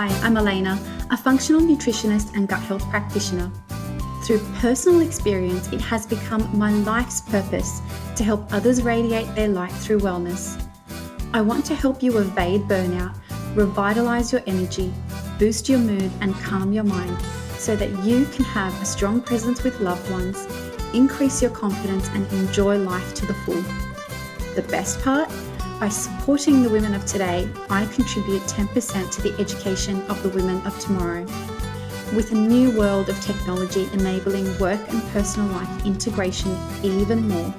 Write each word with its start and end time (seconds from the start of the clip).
Hi, 0.00 0.08
I'm 0.26 0.38
Aleyna, 0.38 0.80
a 1.10 1.16
functional 1.18 1.60
nutritionist 1.60 2.34
and 2.34 2.48
gut 2.48 2.62
health 2.62 2.88
practitioner. 2.88 3.52
Through 4.24 4.38
personal 4.54 5.02
experience, 5.02 5.70
it 5.74 5.80
has 5.82 6.06
become 6.06 6.48
my 6.56 6.72
life's 6.72 7.20
purpose 7.20 7.82
to 8.16 8.24
help 8.24 8.50
others 8.50 8.80
radiate 8.80 9.34
their 9.34 9.48
light 9.48 9.72
through 9.72 9.98
wellness. 10.00 10.58
I 11.34 11.42
want 11.42 11.66
to 11.66 11.74
help 11.74 12.02
you 12.02 12.16
evade 12.16 12.62
burnout, 12.62 13.14
revitalize 13.54 14.32
your 14.32 14.40
energy, 14.46 14.90
boost 15.38 15.68
your 15.68 15.80
mood, 15.80 16.10
and 16.22 16.34
calm 16.36 16.72
your 16.72 16.84
mind 16.84 17.20
so 17.58 17.76
that 17.76 17.90
you 18.02 18.24
can 18.24 18.46
have 18.46 18.72
a 18.80 18.86
strong 18.86 19.20
presence 19.20 19.62
with 19.62 19.80
loved 19.80 20.10
ones, 20.10 20.46
increase 20.94 21.42
your 21.42 21.50
confidence, 21.50 22.08
and 22.14 22.26
enjoy 22.32 22.78
life 22.78 23.12
to 23.16 23.26
the 23.26 23.34
full. 23.34 23.62
The 24.54 24.62
best 24.62 25.02
part? 25.02 25.30
By 25.80 25.88
supporting 25.88 26.62
the 26.62 26.68
women 26.68 26.92
of 26.92 27.06
today, 27.06 27.48
I 27.70 27.86
contribute 27.86 28.42
10% 28.42 29.10
to 29.12 29.22
the 29.22 29.34
education 29.40 30.02
of 30.10 30.22
the 30.22 30.28
women 30.28 30.60
of 30.66 30.78
tomorrow. 30.78 31.24
With 32.14 32.32
a 32.32 32.34
new 32.34 32.76
world 32.76 33.08
of 33.08 33.18
technology 33.22 33.88
enabling 33.94 34.58
work 34.58 34.78
and 34.90 35.02
personal 35.12 35.48
life 35.48 35.86
integration 35.86 36.54
even 36.82 37.26
more, 37.26 37.54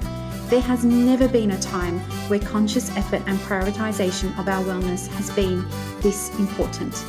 there 0.50 0.60
has 0.60 0.84
never 0.84 1.26
been 1.26 1.50
a 1.50 1.60
time 1.60 1.98
where 2.28 2.38
conscious 2.38 2.96
effort 2.96 3.22
and 3.26 3.40
prioritization 3.40 4.38
of 4.38 4.46
our 4.46 4.62
wellness 4.62 5.08
has 5.14 5.28
been 5.30 5.66
this 6.00 6.30
important. 6.38 7.04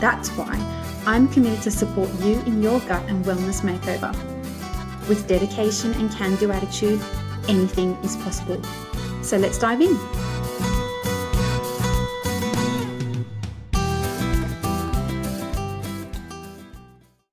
That's 0.00 0.30
why 0.30 0.56
I'm 1.06 1.28
committed 1.28 1.62
to 1.62 1.70
support 1.70 2.10
you 2.22 2.40
in 2.40 2.60
your 2.60 2.80
gut 2.80 3.08
and 3.08 3.24
wellness 3.24 3.60
makeover. 3.60 4.12
With 5.08 5.28
dedication 5.28 5.92
and 5.92 6.10
can 6.10 6.34
do 6.36 6.50
attitude, 6.50 7.00
anything 7.46 7.94
is 8.02 8.16
possible. 8.16 8.60
So 9.24 9.38
let's 9.38 9.58
dive 9.58 9.80
in. 9.80 9.98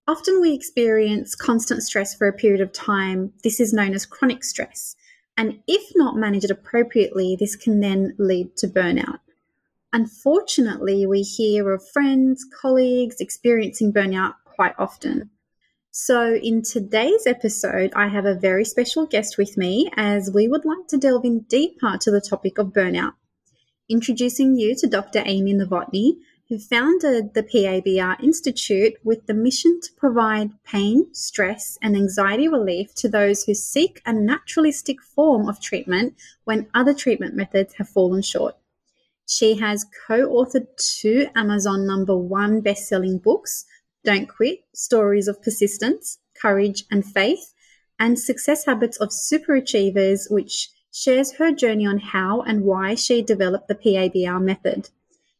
Often 0.08 0.40
we 0.42 0.54
experience 0.54 1.36
constant 1.36 1.84
stress 1.84 2.16
for 2.16 2.28
a 2.28 2.34
period 2.34 2.62
of 2.62 2.72
time. 2.72 3.34
This 3.44 3.60
is 3.60 3.74
known 3.74 3.94
as 3.94 4.06
chronic 4.06 4.46
stress. 4.46 4.96
And 5.36 5.60
if 5.68 5.92
not 5.96 6.16
managed 6.16 6.50
appropriately, 6.50 7.36
this 7.38 7.58
can 7.58 7.82
then 7.82 8.16
lead 8.18 8.56
to 8.58 8.68
burnout. 8.68 9.20
Unfortunately, 9.92 11.06
we 11.06 11.22
hear 11.22 11.74
of 11.74 11.86
friends, 11.92 12.46
colleagues 12.62 13.18
experiencing 13.20 13.92
burnout 13.92 14.36
quite 14.46 14.76
often. 14.80 15.30
So, 15.94 16.36
in 16.36 16.62
today's 16.62 17.28
episode, 17.28 17.92
I 17.94 18.08
have 18.08 18.26
a 18.26 18.34
very 18.34 18.64
special 18.64 19.06
guest 19.06 19.38
with 19.38 19.58
me 19.58 19.92
as 19.98 20.32
we 20.34 20.48
would 20.48 20.64
like 20.64 20.88
to 20.88 20.98
delve 20.98 21.26
in 21.26 21.42
deeper 21.42 21.98
to 22.00 22.10
the 22.10 22.22
topic 22.22 22.58
of 22.58 22.68
burnout. 22.68 23.12
Introducing 23.90 24.56
you 24.56 24.74
to 24.78 24.88
Dr. 24.88 25.22
Amy 25.26 25.54
Novotny, 25.54 26.14
who 26.48 26.60
founded 26.60 27.34
the 27.34 27.44
PABR 27.44 28.24
Institute 28.24 28.94
with 29.04 29.26
the 29.26 29.34
mission 29.34 29.82
to 29.82 29.92
provide 29.98 30.52
pain, 30.64 31.14
stress, 31.14 31.78
and 31.82 31.98
anxiety 31.98 32.48
relief 32.48 32.96
to 32.96 33.10
those 33.10 33.44
who 33.44 33.54
seek 33.54 34.02
a 34.06 34.14
naturalistic 34.14 35.02
form 35.02 35.50
of 35.50 35.60
treatment 35.60 36.16
when 36.46 36.70
other 36.74 36.94
treatment 36.94 37.36
methods 37.36 37.74
have 37.74 37.90
fallen 37.90 38.22
short. 38.22 38.56
She 39.28 39.58
has 39.58 39.86
co 40.08 40.30
authored 40.30 40.68
two 40.78 41.28
Amazon 41.36 41.86
number 41.86 42.16
one 42.16 42.62
best 42.62 42.88
selling 42.88 43.18
books 43.18 43.66
Don't 44.04 44.28
Quit 44.28 44.64
Stories 44.74 45.28
of 45.28 45.44
Persistence, 45.44 46.18
Courage, 46.42 46.86
and 46.90 47.06
Faith, 47.06 47.54
and 48.00 48.18
Success 48.18 48.66
Habits 48.66 48.98
of 48.98 49.10
Superachievers, 49.10 50.32
which 50.32 50.70
shares 50.92 51.34
her 51.34 51.52
journey 51.52 51.86
on 51.86 52.00
how 52.00 52.42
and 52.42 52.64
why 52.64 52.96
she 52.96 53.22
developed 53.22 53.68
the 53.68 53.76
PABR 53.76 54.42
method. 54.42 54.90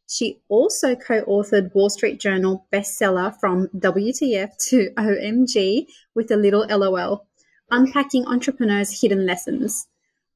She 0.08 0.42
also 0.48 0.94
co 0.94 1.22
authored 1.22 1.74
Wall 1.74 1.90
Street 1.90 2.20
Journal 2.20 2.66
bestseller 2.72 3.34
From 3.40 3.66
WTF 3.76 4.56
to 4.68 4.90
OMG 4.96 5.86
with 6.14 6.30
a 6.30 6.36
little 6.36 6.64
LOL, 6.68 7.26
unpacking 7.68 8.26
entrepreneurs' 8.26 9.00
hidden 9.00 9.26
lessons. 9.26 9.88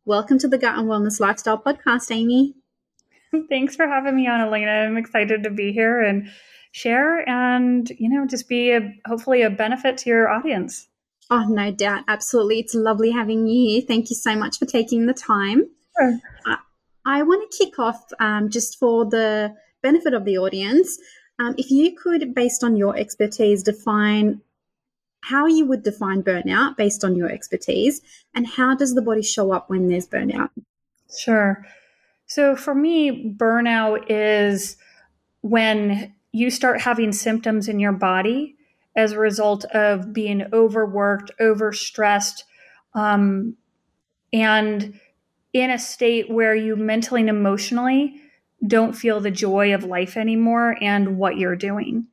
Welcome 0.04 0.40
to 0.40 0.48
the 0.48 0.58
Gut 0.58 0.76
and 0.76 0.88
Wellness 0.88 1.20
Lifestyle 1.20 1.62
Podcast, 1.62 2.10
Amy. 2.10 2.54
Thanks 3.48 3.76
for 3.76 3.86
having 3.86 4.16
me 4.16 4.26
on, 4.26 4.40
Aleyna. 4.40 4.70
I'm 4.70 4.96
excited 4.96 5.44
to 5.44 5.50
be 5.50 5.72
here 5.72 6.02
and 6.02 6.28
share 6.76 7.26
and, 7.26 7.88
you 7.98 8.06
know, 8.06 8.26
just 8.26 8.50
be 8.50 8.70
a, 8.70 8.94
hopefully 9.06 9.40
a 9.40 9.48
benefit 9.48 9.96
to 9.96 10.10
your 10.10 10.28
audience. 10.28 10.88
Oh, 11.30 11.46
no 11.48 11.70
doubt. 11.70 12.04
Absolutely. 12.06 12.60
It's 12.60 12.74
lovely 12.74 13.10
having 13.10 13.46
you 13.46 13.70
here. 13.70 13.82
Thank 13.86 14.10
you 14.10 14.16
so 14.16 14.36
much 14.36 14.58
for 14.58 14.66
taking 14.66 15.06
the 15.06 15.14
time. 15.14 15.70
Sure. 15.98 16.20
Uh, 16.44 16.56
I 17.06 17.22
want 17.22 17.50
to 17.50 17.64
kick 17.64 17.78
off 17.78 18.04
um, 18.20 18.50
just 18.50 18.78
for 18.78 19.06
the 19.06 19.54
benefit 19.82 20.12
of 20.12 20.26
the 20.26 20.36
audience, 20.36 20.98
um, 21.38 21.54
if 21.56 21.70
you 21.70 21.96
could, 21.96 22.34
based 22.34 22.62
on 22.62 22.76
your 22.76 22.94
expertise, 22.94 23.62
define 23.62 24.42
how 25.22 25.46
you 25.46 25.64
would 25.64 25.82
define 25.82 26.22
burnout 26.22 26.76
based 26.76 27.04
on 27.04 27.16
your 27.16 27.30
expertise, 27.30 28.02
and 28.34 28.46
how 28.46 28.74
does 28.74 28.94
the 28.94 29.02
body 29.02 29.22
show 29.22 29.50
up 29.50 29.70
when 29.70 29.88
there's 29.88 30.06
burnout? 30.06 30.50
Sure. 31.18 31.64
So 32.26 32.54
for 32.54 32.74
me, 32.74 33.34
burnout 33.36 34.04
is 34.08 34.76
when 35.40 36.12
you 36.36 36.50
start 36.50 36.82
having 36.82 37.12
symptoms 37.12 37.66
in 37.66 37.80
your 37.80 37.92
body 37.92 38.56
as 38.94 39.12
a 39.12 39.18
result 39.18 39.64
of 39.66 40.12
being 40.12 40.44
overworked, 40.52 41.30
overstressed, 41.40 42.42
um, 42.94 43.56
and 44.34 45.00
in 45.54 45.70
a 45.70 45.78
state 45.78 46.30
where 46.30 46.54
you 46.54 46.76
mentally 46.76 47.22
and 47.22 47.30
emotionally 47.30 48.20
don't 48.66 48.92
feel 48.92 49.18
the 49.18 49.30
joy 49.30 49.72
of 49.72 49.84
life 49.84 50.14
anymore 50.14 50.76
and 50.82 51.16
what 51.16 51.38
you're 51.38 51.56
doing. 51.56 52.06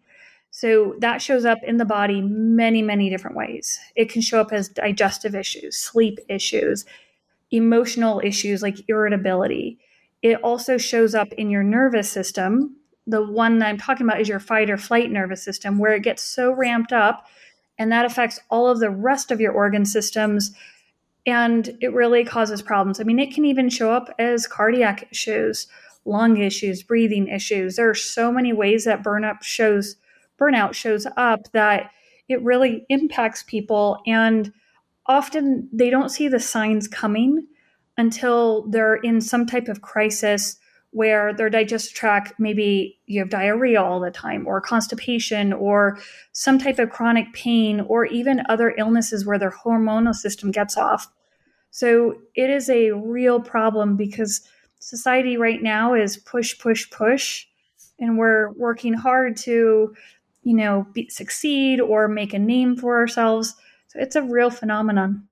So 0.52 0.96
that 1.00 1.22
shows 1.22 1.44
up 1.44 1.60
in 1.62 1.76
the 1.76 1.84
body 1.84 2.22
many, 2.22 2.82
many 2.82 3.10
different 3.10 3.36
ways. 3.36 3.78
It 3.98 4.10
can 4.10 4.22
show 4.22 4.40
up 4.40 4.54
as 4.54 4.70
digestive 4.70 5.36
issues, 5.36 5.78
sleep 5.78 6.20
issues, 6.30 6.86
emotional 7.52 8.22
issues 8.24 8.62
like 8.62 8.78
irritability. 8.88 9.80
It 10.22 10.36
also 10.44 10.78
shows 10.78 11.14
up 11.14 11.34
in 11.34 11.50
your 11.50 11.64
nervous 11.64 12.10
system. 12.10 12.78
The 13.06 13.26
one 13.26 13.60
that 13.60 13.68
I'm 13.68 13.78
talking 13.78 14.08
about 14.08 14.22
is 14.22 14.30
your 14.30 14.40
fight 14.40 14.70
or 14.70 14.78
flight 14.78 15.12
nervous 15.12 15.44
system, 15.44 15.78
where 15.78 15.94
it 15.94 16.04
gets 16.04 16.24
so 16.24 16.52
ramped 16.52 16.94
up 16.94 17.28
and 17.78 17.92
that 17.92 18.06
affects 18.06 18.40
all 18.50 18.68
of 18.68 18.80
the 18.80 18.90
rest 18.90 19.32
of 19.32 19.42
your 19.42 19.52
organ 19.52 19.86
systems 19.86 20.52
and 21.26 21.78
it 21.82 21.94
really 21.94 22.26
causes 22.26 22.62
problems. 22.62 23.00
I 23.00 23.04
mean, 23.04 23.20
it 23.20 23.34
can 23.34 23.46
even 23.46 23.70
show 23.70 23.92
up 23.92 24.14
as 24.20 24.48
cardiac 24.48 25.08
issues 25.12 25.68
lung 26.06 26.38
issues, 26.38 26.84
breathing 26.84 27.28
issues. 27.28 27.78
There 27.78 27.90
are 27.90 27.96
so 27.96 28.32
many 28.32 28.52
ways 28.52 28.86
that 28.86 29.04
burnout 29.04 29.42
shows 29.44 29.96
burnout 30.40 30.74
shows 30.74 31.08
up 31.16 31.50
that 31.54 31.92
it 32.28 32.42
really 32.42 32.86
impacts 32.90 33.44
people 33.44 34.02
and 34.06 34.52
often 35.06 35.70
they 35.72 35.90
don't 35.90 36.10
see 36.10 36.28
the 36.28 36.40
signs 36.40 36.88
coming 36.88 37.46
until 37.98 38.68
they're 38.70 38.96
in 38.96 39.22
some 39.22 39.46
type 39.46 39.68
of 39.68 39.82
crisis 39.82 40.58
where 40.94 41.34
their 41.34 41.50
digestive 41.50 41.94
tract 41.94 42.34
maybe 42.40 43.00
you 43.08 43.20
have 43.20 43.30
diarrhea 43.30 43.82
all 43.82 44.00
the 44.00 44.12
time 44.12 44.48
or 44.48 44.62
constipation 44.62 45.52
or 45.54 45.98
some 46.32 46.58
type 46.58 46.80
of 46.80 46.90
chronic 46.90 47.32
pain 47.34 47.82
or 47.82 48.06
even 48.06 48.44
other 48.48 48.74
illnesses 48.78 49.26
where 49.26 49.40
their 49.40 49.52
hormonal 49.52 50.14
system 50.14 50.52
gets 50.52 50.78
off 50.78 51.12
so 51.74 52.22
it 52.36 52.52
is 52.52 52.70
a 52.70 52.92
real 52.92 53.40
problem 53.40 53.98
because 53.98 54.48
society 54.78 55.38
right 55.38 55.64
now 55.64 55.96
is 55.96 56.18
push, 56.18 56.58
push, 56.60 56.88
push, 56.92 57.48
and 58.00 58.16
we're 58.16 58.52
working 58.52 58.94
hard 58.94 59.38
to, 59.38 59.96
you 60.44 60.56
know, 60.56 60.86
be, 60.94 61.10
succeed 61.10 61.82
or 61.82 62.08
make 62.08 62.34
a 62.34 62.40
name 62.40 62.76
for 62.76 62.98
ourselves. 62.98 63.56
So 63.88 64.00
it's 64.00 64.16
a 64.16 64.22
real 64.22 64.52
phenomenon. 64.52 65.28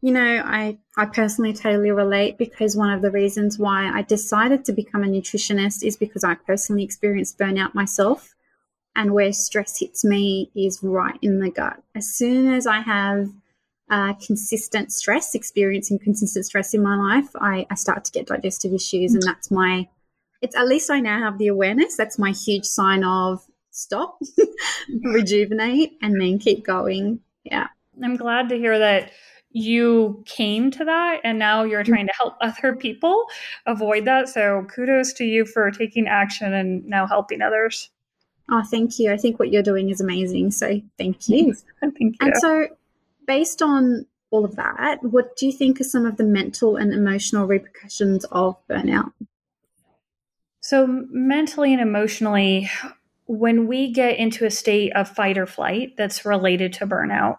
You 0.00 0.12
know, 0.12 0.42
I, 0.44 0.78
I 0.96 1.06
personally 1.06 1.52
totally 1.52 1.90
relate 1.90 2.38
because 2.38 2.76
one 2.76 2.90
of 2.90 3.02
the 3.02 3.10
reasons 3.10 3.58
why 3.58 3.90
I 3.92 4.02
decided 4.02 4.64
to 4.64 4.72
become 4.72 5.02
a 5.02 5.08
nutritionist 5.08 5.84
is 5.84 5.96
because 5.96 6.22
I 6.22 6.34
personally 6.34 6.84
experienced 6.84 7.38
burnout 7.38 7.74
myself. 7.74 8.34
And 8.94 9.12
where 9.12 9.32
stress 9.32 9.78
hits 9.78 10.04
me 10.04 10.50
is 10.56 10.80
right 10.82 11.18
in 11.22 11.40
the 11.40 11.50
gut. 11.50 11.82
As 11.94 12.14
soon 12.14 12.52
as 12.52 12.66
I 12.66 12.80
have 12.80 13.28
uh, 13.90 14.14
consistent 14.14 14.92
stress, 14.92 15.34
experiencing 15.34 15.98
consistent 15.98 16.46
stress 16.46 16.74
in 16.74 16.82
my 16.82 16.96
life, 16.96 17.28
I, 17.36 17.66
I 17.70 17.74
start 17.74 18.04
to 18.04 18.12
get 18.12 18.26
digestive 18.26 18.72
issues. 18.72 19.14
And 19.14 19.22
that's 19.22 19.50
my, 19.50 19.88
it's 20.42 20.56
at 20.56 20.66
least 20.66 20.90
I 20.90 21.00
now 21.00 21.18
have 21.20 21.38
the 21.38 21.48
awareness. 21.48 21.96
That's 21.96 22.18
my 22.18 22.30
huge 22.30 22.64
sign 22.64 23.04
of 23.04 23.44
stop, 23.70 24.18
rejuvenate, 25.02 25.92
and 26.02 26.20
then 26.20 26.38
keep 26.38 26.64
going. 26.64 27.20
Yeah. 27.44 27.68
I'm 28.02 28.16
glad 28.16 28.48
to 28.48 28.56
hear 28.56 28.78
that 28.78 29.10
you 29.50 30.22
came 30.26 30.70
to 30.70 30.84
that 30.84 31.20
and 31.24 31.38
now 31.38 31.64
you're 31.64 31.82
mm. 31.82 31.88
trying 31.88 32.06
to 32.06 32.12
help 32.18 32.34
other 32.40 32.76
people 32.76 33.24
avoid 33.66 34.04
that. 34.04 34.28
So 34.28 34.66
kudos 34.74 35.12
to 35.14 35.24
you 35.24 35.44
for 35.44 35.70
taking 35.70 36.06
action 36.06 36.52
and 36.52 36.84
now 36.86 37.06
helping 37.06 37.42
others. 37.42 37.90
Oh, 38.50 38.62
thank 38.62 38.98
you. 38.98 39.12
I 39.12 39.16
think 39.16 39.38
what 39.38 39.50
you're 39.50 39.62
doing 39.62 39.90
is 39.90 40.00
amazing. 40.00 40.50
So 40.52 40.80
thank 40.96 41.28
you. 41.28 41.54
thank 41.80 41.98
you. 41.98 42.14
And 42.20 42.34
so 42.38 42.68
based 43.26 43.62
on 43.62 44.06
all 44.30 44.44
of 44.44 44.56
that, 44.56 45.02
what 45.02 45.36
do 45.36 45.46
you 45.46 45.52
think 45.52 45.80
are 45.80 45.84
some 45.84 46.06
of 46.06 46.16
the 46.16 46.24
mental 46.24 46.76
and 46.76 46.92
emotional 46.92 47.46
repercussions 47.46 48.24
of 48.30 48.56
burnout? 48.68 49.12
So, 50.60 50.86
mentally 50.86 51.72
and 51.72 51.80
emotionally, 51.80 52.70
when 53.26 53.66
we 53.66 53.90
get 53.90 54.18
into 54.18 54.44
a 54.44 54.50
state 54.50 54.92
of 54.94 55.08
fight 55.08 55.38
or 55.38 55.46
flight 55.46 55.96
that's 55.96 56.26
related 56.26 56.74
to 56.74 56.86
burnout, 56.86 57.38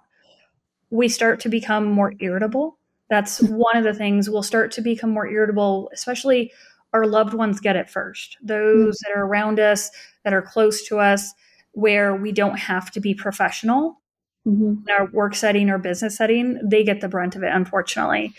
we 0.90 1.08
start 1.08 1.40
to 1.42 1.50
become 1.50 1.86
more 1.86 2.14
irritable. 2.20 2.78
That's 3.10 3.42
one 3.42 3.78
of 3.78 3.84
the 3.84 3.94
things 3.94 4.30
we'll 4.30 4.44
start 4.44 4.72
to 4.74 4.82
become 4.82 5.10
more 5.10 5.28
irritable, 5.28 5.90
especially 5.94 6.52
our 6.94 7.06
loved 7.06 7.34
ones 7.34 7.60
get 7.60 7.76
it 7.76 7.90
first. 7.90 8.38
Those 8.42 8.98
that 9.00 9.16
are 9.16 9.26
around 9.26 9.60
us, 9.60 9.92
that 10.24 10.34
are 10.34 10.42
close 10.42 10.88
to 10.88 11.00
us, 11.00 11.34
where 11.74 12.16
we 12.16 12.32
don't 12.32 12.58
have 12.58 12.92
to 12.92 13.00
be 13.00 13.14
professional 13.14 14.02
mm-hmm. 14.48 14.88
in 14.88 14.94
our 14.98 15.06
work 15.12 15.36
setting 15.36 15.70
or 15.70 15.78
business 15.78 16.18
setting, 16.18 16.60
they 16.64 16.84
get 16.84 17.02
the 17.02 17.08
brunt 17.08 17.36
of 17.36 17.44
it, 17.44 17.52
unfortunately. 17.54 18.34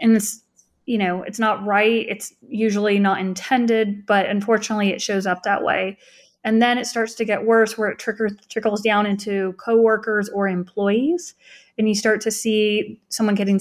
And 0.00 0.16
it's, 0.16 0.42
you 0.86 0.98
know, 0.98 1.22
it's 1.22 1.38
not 1.38 1.64
right. 1.66 2.06
It's 2.08 2.32
usually 2.48 2.98
not 2.98 3.18
intended, 3.18 4.06
but 4.06 4.26
unfortunately, 4.26 4.90
it 4.90 5.02
shows 5.02 5.26
up 5.26 5.42
that 5.42 5.64
way. 5.64 5.98
And 6.44 6.62
then 6.62 6.78
it 6.78 6.86
starts 6.86 7.14
to 7.14 7.24
get 7.24 7.44
worse 7.44 7.76
where 7.76 7.88
it 7.88 7.98
trickles, 7.98 8.34
trickles 8.48 8.80
down 8.82 9.04
into 9.04 9.54
coworkers 9.54 10.28
or 10.28 10.46
employees. 10.46 11.34
And 11.78 11.88
you 11.88 11.94
start 11.94 12.20
to 12.22 12.30
see 12.30 13.00
someone 13.08 13.34
getting, 13.34 13.60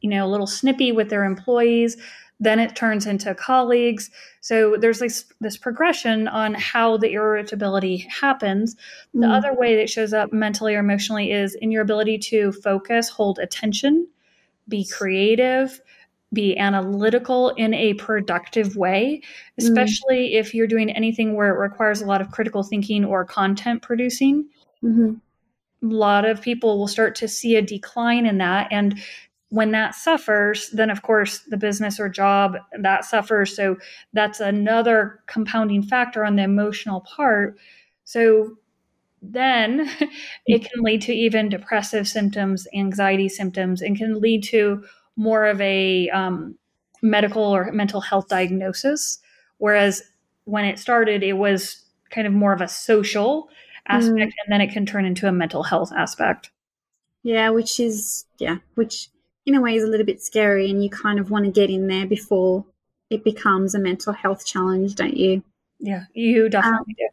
you 0.00 0.10
know, 0.10 0.26
a 0.26 0.28
little 0.28 0.46
snippy 0.46 0.92
with 0.92 1.08
their 1.08 1.24
employees 1.24 1.96
then 2.40 2.58
it 2.58 2.74
turns 2.74 3.06
into 3.06 3.34
colleagues 3.34 4.10
so 4.40 4.76
there's 4.78 4.98
this 4.98 5.24
this 5.40 5.56
progression 5.56 6.28
on 6.28 6.54
how 6.54 6.96
the 6.96 7.12
irritability 7.12 7.98
happens 8.20 8.74
mm. 9.14 9.20
the 9.20 9.28
other 9.28 9.54
way 9.54 9.76
that 9.76 9.90
shows 9.90 10.12
up 10.12 10.32
mentally 10.32 10.74
or 10.74 10.80
emotionally 10.80 11.30
is 11.30 11.54
in 11.56 11.70
your 11.70 11.82
ability 11.82 12.18
to 12.18 12.52
focus 12.52 13.08
hold 13.08 13.38
attention 13.38 14.06
be 14.68 14.86
creative 14.86 15.80
be 16.32 16.56
analytical 16.58 17.50
in 17.50 17.72
a 17.74 17.94
productive 17.94 18.76
way 18.76 19.20
mm. 19.22 19.64
especially 19.64 20.30
mm. 20.30 20.40
if 20.40 20.54
you're 20.54 20.66
doing 20.66 20.90
anything 20.90 21.34
where 21.34 21.54
it 21.54 21.58
requires 21.58 22.02
a 22.02 22.06
lot 22.06 22.20
of 22.20 22.30
critical 22.30 22.62
thinking 22.62 23.04
or 23.04 23.24
content 23.24 23.80
producing 23.82 24.44
mm-hmm 24.82 25.14
lot 25.84 26.24
of 26.24 26.40
people 26.40 26.78
will 26.78 26.88
start 26.88 27.14
to 27.16 27.28
see 27.28 27.56
a 27.56 27.62
decline 27.62 28.26
in 28.26 28.38
that 28.38 28.68
and 28.70 28.98
when 29.54 29.70
that 29.70 29.94
suffers, 29.94 30.70
then 30.70 30.90
of 30.90 31.02
course 31.02 31.38
the 31.48 31.56
business 31.56 32.00
or 32.00 32.08
job 32.08 32.56
that 32.80 33.04
suffers. 33.04 33.54
So 33.54 33.76
that's 34.12 34.40
another 34.40 35.20
compounding 35.26 35.84
factor 35.84 36.24
on 36.24 36.34
the 36.34 36.42
emotional 36.42 37.02
part. 37.02 37.56
So 38.04 38.56
then 39.22 39.88
it 40.46 40.68
can 40.68 40.82
lead 40.82 41.02
to 41.02 41.14
even 41.14 41.48
depressive 41.48 42.08
symptoms, 42.08 42.66
anxiety 42.74 43.28
symptoms, 43.28 43.80
and 43.80 43.96
can 43.96 44.20
lead 44.20 44.42
to 44.44 44.82
more 45.14 45.44
of 45.44 45.60
a 45.60 46.08
um, 46.10 46.58
medical 47.00 47.42
or 47.42 47.70
mental 47.70 48.00
health 48.00 48.26
diagnosis. 48.26 49.20
Whereas 49.58 50.02
when 50.46 50.64
it 50.64 50.80
started, 50.80 51.22
it 51.22 51.34
was 51.34 51.84
kind 52.10 52.26
of 52.26 52.32
more 52.32 52.52
of 52.52 52.60
a 52.60 52.66
social 52.66 53.48
aspect, 53.88 54.16
mm. 54.16 54.22
and 54.22 54.50
then 54.50 54.60
it 54.60 54.72
can 54.72 54.86
turn 54.86 55.04
into 55.04 55.28
a 55.28 55.32
mental 55.32 55.62
health 55.62 55.92
aspect. 55.92 56.50
Yeah, 57.22 57.50
which 57.50 57.80
is, 57.80 58.26
yeah, 58.38 58.58
which 58.74 59.08
in 59.46 59.54
a 59.54 59.60
way 59.60 59.74
is 59.74 59.84
a 59.84 59.86
little 59.86 60.06
bit 60.06 60.22
scary 60.22 60.70
and 60.70 60.82
you 60.82 60.90
kind 60.90 61.18
of 61.18 61.30
want 61.30 61.44
to 61.44 61.50
get 61.50 61.70
in 61.70 61.86
there 61.86 62.06
before 62.06 62.64
it 63.10 63.24
becomes 63.24 63.74
a 63.74 63.78
mental 63.78 64.12
health 64.12 64.44
challenge, 64.44 64.94
don't 64.94 65.16
you? 65.16 65.42
Yeah, 65.78 66.04
you 66.14 66.48
definitely 66.48 66.96
um, 66.98 66.98
do. 66.98 67.08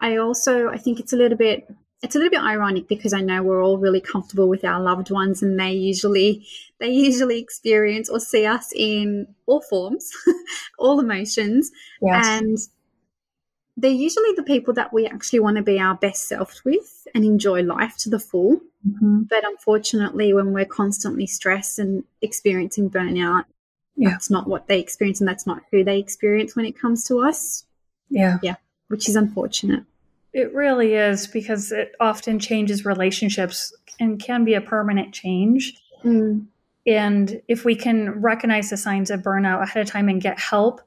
I 0.00 0.16
also 0.16 0.68
I 0.68 0.78
think 0.78 1.00
it's 1.00 1.12
a 1.12 1.16
little 1.16 1.36
bit 1.36 1.68
it's 2.02 2.14
a 2.14 2.18
little 2.18 2.30
bit 2.30 2.40
ironic 2.40 2.86
because 2.86 3.12
I 3.12 3.20
know 3.20 3.42
we're 3.42 3.64
all 3.64 3.78
really 3.78 4.00
comfortable 4.00 4.48
with 4.48 4.64
our 4.64 4.80
loved 4.80 5.10
ones 5.10 5.42
and 5.42 5.58
they 5.58 5.72
usually 5.72 6.46
they 6.78 6.90
usually 6.90 7.40
experience 7.40 8.08
or 8.08 8.20
see 8.20 8.46
us 8.46 8.72
in 8.74 9.26
all 9.46 9.60
forms, 9.62 10.10
all 10.78 11.00
emotions. 11.00 11.70
Yes. 12.00 12.26
And 12.26 12.58
they're 13.78 13.90
usually 13.92 14.32
the 14.34 14.42
people 14.42 14.74
that 14.74 14.92
we 14.92 15.06
actually 15.06 15.38
want 15.38 15.56
to 15.56 15.62
be 15.62 15.78
our 15.78 15.94
best 15.94 16.26
self 16.26 16.64
with 16.64 17.06
and 17.14 17.24
enjoy 17.24 17.62
life 17.62 17.96
to 17.98 18.10
the 18.10 18.18
full. 18.18 18.60
Mm-hmm. 18.86 19.22
But 19.30 19.44
unfortunately, 19.44 20.32
when 20.32 20.52
we're 20.52 20.64
constantly 20.64 21.28
stressed 21.28 21.78
and 21.78 22.02
experiencing 22.20 22.90
burnout, 22.90 23.44
yeah. 23.94 24.10
that's 24.10 24.30
not 24.30 24.48
what 24.48 24.66
they 24.66 24.80
experience 24.80 25.20
and 25.20 25.28
that's 25.28 25.46
not 25.46 25.62
who 25.70 25.84
they 25.84 26.00
experience 26.00 26.56
when 26.56 26.66
it 26.66 26.76
comes 26.76 27.04
to 27.04 27.20
us. 27.20 27.64
Yeah. 28.10 28.38
Yeah. 28.42 28.56
Which 28.88 29.08
is 29.08 29.14
unfortunate. 29.14 29.84
It 30.32 30.52
really 30.52 30.94
is 30.94 31.28
because 31.28 31.70
it 31.70 31.94
often 32.00 32.40
changes 32.40 32.84
relationships 32.84 33.72
and 34.00 34.20
can 34.20 34.44
be 34.44 34.54
a 34.54 34.60
permanent 34.60 35.14
change. 35.14 35.80
Mm. 36.04 36.46
And 36.84 37.42
if 37.46 37.64
we 37.64 37.76
can 37.76 38.20
recognize 38.20 38.70
the 38.70 38.76
signs 38.76 39.10
of 39.10 39.20
burnout 39.20 39.62
ahead 39.62 39.82
of 39.82 39.88
time 39.88 40.08
and 40.08 40.20
get 40.20 40.40
help 40.40 40.80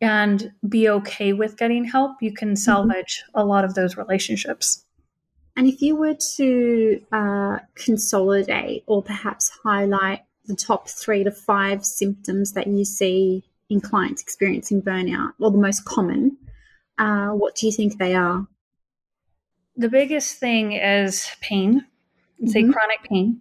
and 0.00 0.52
be 0.68 0.88
okay 0.88 1.32
with 1.32 1.56
getting 1.56 1.84
help, 1.84 2.22
you 2.22 2.32
can 2.32 2.50
mm-hmm. 2.50 2.56
salvage 2.56 3.22
mm-hmm. 3.28 3.40
a 3.40 3.44
lot 3.44 3.64
of 3.64 3.74
those 3.74 3.96
relationships. 3.96 4.84
And 5.56 5.66
if 5.66 5.82
you 5.82 5.96
were 5.96 6.16
to 6.36 7.02
uh, 7.12 7.58
consolidate 7.74 8.84
or 8.86 9.02
perhaps 9.02 9.50
highlight 9.62 10.20
the 10.46 10.54
top 10.54 10.88
three 10.88 11.24
to 11.24 11.30
five 11.30 11.84
symptoms 11.84 12.52
that 12.52 12.66
you 12.66 12.84
see 12.84 13.44
in 13.68 13.80
clients 13.80 14.22
experiencing 14.22 14.82
burnout, 14.82 15.32
or 15.38 15.50
the 15.50 15.58
most 15.58 15.84
common, 15.84 16.36
uh, 16.98 17.28
what 17.28 17.54
do 17.56 17.66
you 17.66 17.72
think 17.72 17.98
they 17.98 18.14
are? 18.14 18.46
The 19.76 19.88
biggest 19.88 20.38
thing 20.38 20.72
is 20.72 21.28
pain, 21.40 21.84
say 22.46 22.62
mm-hmm. 22.62 22.72
chronic 22.72 23.02
pain. 23.04 23.40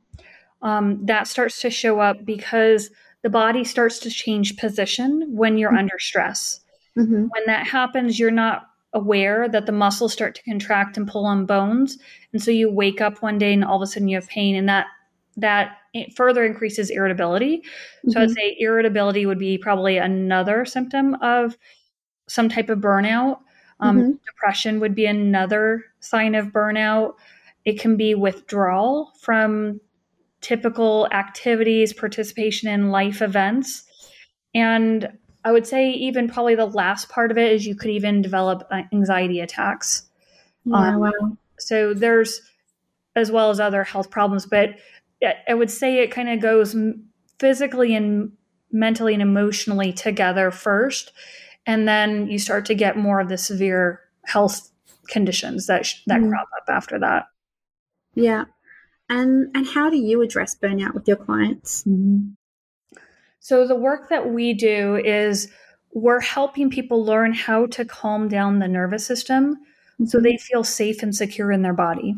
Um, 0.61 1.05
that 1.05 1.27
starts 1.27 1.61
to 1.61 1.69
show 1.69 1.99
up 1.99 2.25
because 2.25 2.89
the 3.23 3.29
body 3.29 3.63
starts 3.63 3.99
to 3.99 4.09
change 4.09 4.57
position 4.57 5.25
when 5.29 5.57
you're 5.57 5.69
mm-hmm. 5.69 5.79
under 5.79 5.99
stress. 5.99 6.61
Mm-hmm. 6.97 7.27
When 7.27 7.43
that 7.47 7.67
happens, 7.67 8.19
you're 8.19 8.31
not 8.31 8.69
aware 8.93 9.47
that 9.47 9.65
the 9.65 9.71
muscles 9.71 10.13
start 10.13 10.35
to 10.35 10.43
contract 10.43 10.97
and 10.97 11.07
pull 11.07 11.25
on 11.25 11.45
bones 11.45 11.97
and 12.33 12.41
so 12.41 12.49
you 12.49 12.71
wake 12.71 13.01
up 13.01 13.21
one 13.21 13.37
day 13.37 13.53
and 13.53 13.63
all 13.63 13.75
of 13.75 13.81
a 13.81 13.87
sudden 13.87 14.07
you 14.07 14.15
have 14.15 14.27
pain 14.27 14.55
and 14.55 14.67
that 14.67 14.87
that 15.37 15.77
further 16.15 16.43
increases 16.43 16.89
irritability 16.89 17.57
mm-hmm. 17.57 18.11
so 18.11 18.21
i'd 18.21 18.31
say 18.31 18.55
irritability 18.59 19.27
would 19.27 19.37
be 19.37 19.59
probably 19.59 19.97
another 19.97 20.65
symptom 20.65 21.13
of 21.21 21.55
some 22.27 22.49
type 22.49 22.69
of 22.69 22.79
burnout 22.79 23.37
um, 23.79 23.99
mm-hmm. 23.99 24.11
depression 24.25 24.79
would 24.79 24.95
be 24.95 25.05
another 25.05 25.85
sign 25.99 26.33
of 26.33 26.47
burnout 26.47 27.13
it 27.65 27.79
can 27.79 27.95
be 27.95 28.15
withdrawal 28.15 29.11
from 29.21 29.79
typical 30.41 31.07
activities 31.11 31.93
participation 31.93 32.69
in 32.69 32.89
life 32.89 33.21
events 33.21 33.83
and 34.53 35.09
I 35.45 35.51
would 35.51 35.65
say 35.65 35.91
even 35.91 36.29
probably 36.29 36.55
the 36.55 36.65
last 36.65 37.09
part 37.09 37.31
of 37.31 37.37
it 37.37 37.51
is 37.51 37.65
you 37.65 37.75
could 37.75 37.91
even 37.91 38.21
develop 38.21 38.67
uh, 38.71 38.81
anxiety 38.91 39.39
attacks. 39.39 40.09
Yeah, 40.65 40.75
um, 40.75 40.99
wow. 40.99 41.37
So 41.57 41.93
there's 41.93 42.41
as 43.15 43.31
well 43.31 43.49
as 43.49 43.59
other 43.59 43.83
health 43.83 44.09
problems, 44.09 44.45
but 44.45 44.75
I 45.47 45.53
would 45.53 45.71
say 45.71 45.99
it 45.99 46.11
kind 46.11 46.29
of 46.29 46.41
goes 46.41 46.75
physically 47.39 47.95
and 47.95 48.31
mentally 48.71 49.13
and 49.13 49.21
emotionally 49.21 49.91
together 49.91 50.51
first, 50.51 51.11
and 51.65 51.87
then 51.87 52.27
you 52.27 52.39
start 52.39 52.65
to 52.65 52.75
get 52.75 52.97
more 52.97 53.19
of 53.19 53.29
the 53.29 53.37
severe 53.37 54.01
health 54.25 54.69
conditions 55.07 55.67
that 55.67 55.85
sh- 55.85 56.01
that 56.07 56.21
mm. 56.21 56.29
crop 56.29 56.47
up 56.57 56.69
after 56.69 56.99
that. 56.99 57.25
Yeah, 58.15 58.45
and 59.09 59.49
and 59.55 59.67
how 59.67 59.89
do 59.89 59.97
you 59.97 60.21
address 60.21 60.55
burnout 60.55 60.93
with 60.93 61.07
your 61.07 61.17
clients? 61.17 61.83
Mm-hmm. 61.83 62.29
So, 63.39 63.67
the 63.67 63.75
work 63.75 64.09
that 64.09 64.31
we 64.31 64.53
do 64.53 64.97
is 64.97 65.49
we're 65.93 66.19
helping 66.19 66.69
people 66.69 67.03
learn 67.03 67.33
how 67.33 67.65
to 67.67 67.85
calm 67.85 68.27
down 68.27 68.59
the 68.59 68.67
nervous 68.67 69.05
system 69.05 69.55
mm-hmm. 69.55 70.05
so 70.05 70.19
they 70.19 70.37
feel 70.37 70.63
safe 70.63 71.01
and 71.01 71.15
secure 71.15 71.51
in 71.51 71.61
their 71.61 71.73
body. 71.73 72.15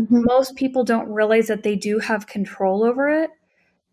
Mm-hmm. 0.00 0.24
Most 0.24 0.56
people 0.56 0.84
don't 0.84 1.08
realize 1.08 1.46
that 1.48 1.62
they 1.62 1.74
do 1.74 1.98
have 1.98 2.26
control 2.26 2.84
over 2.84 3.08
it 3.08 3.30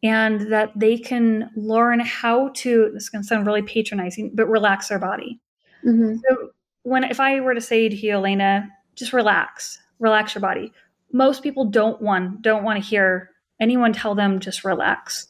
and 0.04 0.52
that 0.52 0.72
they 0.76 0.98
can 0.98 1.50
learn 1.56 2.00
how 2.00 2.50
to, 2.50 2.92
this 2.94 3.04
is 3.04 3.10
going 3.10 3.24
to 3.24 3.28
sound 3.28 3.48
really 3.48 3.62
patronizing, 3.62 4.32
but 4.34 4.48
relax 4.48 4.90
their 4.90 5.00
body. 5.00 5.40
Mm-hmm. 5.86 6.18
So, 6.28 6.50
when 6.84 7.04
if 7.04 7.20
I 7.20 7.40
were 7.40 7.56
to 7.56 7.62
say 7.62 7.90
to 7.90 7.96
you, 7.96 8.18
Aleyna, 8.18 8.70
just 8.96 9.14
relax, 9.14 9.80
relax 10.00 10.36
your 10.36 10.42
body. 10.42 10.72
Most 11.16 11.44
people 11.44 11.66
don't 11.66 12.02
want 12.02 12.42
don't 12.42 12.64
want 12.64 12.82
to 12.82 12.90
hear 12.90 13.32
anyone 13.60 13.94
tell 13.94 14.16
them 14.16 14.40
just 14.40 14.66
relax 14.66 15.28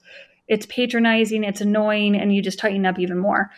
it's 0.47 0.65
patronizing, 0.67 1.43
it's 1.43 1.61
annoying, 1.61 2.15
and 2.15 2.33
you 2.35 2.41
just 2.41 2.59
tighten 2.59 2.85
up 2.85 2.99
even 2.99 3.17
more. 3.17 3.51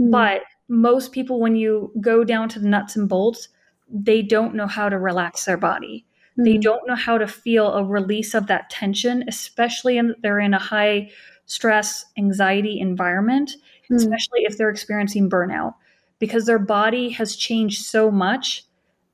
Mm. 0.00 0.10
But 0.10 0.42
most 0.68 1.12
people, 1.12 1.40
when 1.40 1.56
you 1.56 1.92
go 2.00 2.24
down 2.24 2.48
to 2.50 2.58
the 2.58 2.68
nuts 2.68 2.96
and 2.96 3.08
bolts, 3.08 3.48
they 3.88 4.22
don't 4.22 4.54
know 4.54 4.66
how 4.66 4.88
to 4.88 4.98
relax 4.98 5.44
their 5.44 5.56
body. 5.56 6.06
Mm. 6.38 6.44
They 6.44 6.54
hmm. 6.54 6.60
don't 6.60 6.88
know 6.88 6.94
how 6.94 7.18
to 7.18 7.26
feel 7.26 7.74
a 7.74 7.84
release 7.84 8.34
of 8.34 8.46
that 8.46 8.70
tension, 8.70 9.22
especially 9.28 9.98
if 9.98 10.06
they're 10.22 10.40
in 10.40 10.54
a 10.54 10.58
high 10.58 11.10
stress, 11.44 12.06
anxiety 12.16 12.80
environment, 12.80 13.52
mm. 13.90 13.96
especially 13.96 14.44
if 14.44 14.56
they're 14.56 14.70
experiencing 14.70 15.28
burnout, 15.28 15.74
because 16.18 16.46
their 16.46 16.58
body 16.58 17.10
has 17.10 17.36
changed 17.36 17.84
so 17.84 18.10
much 18.10 18.64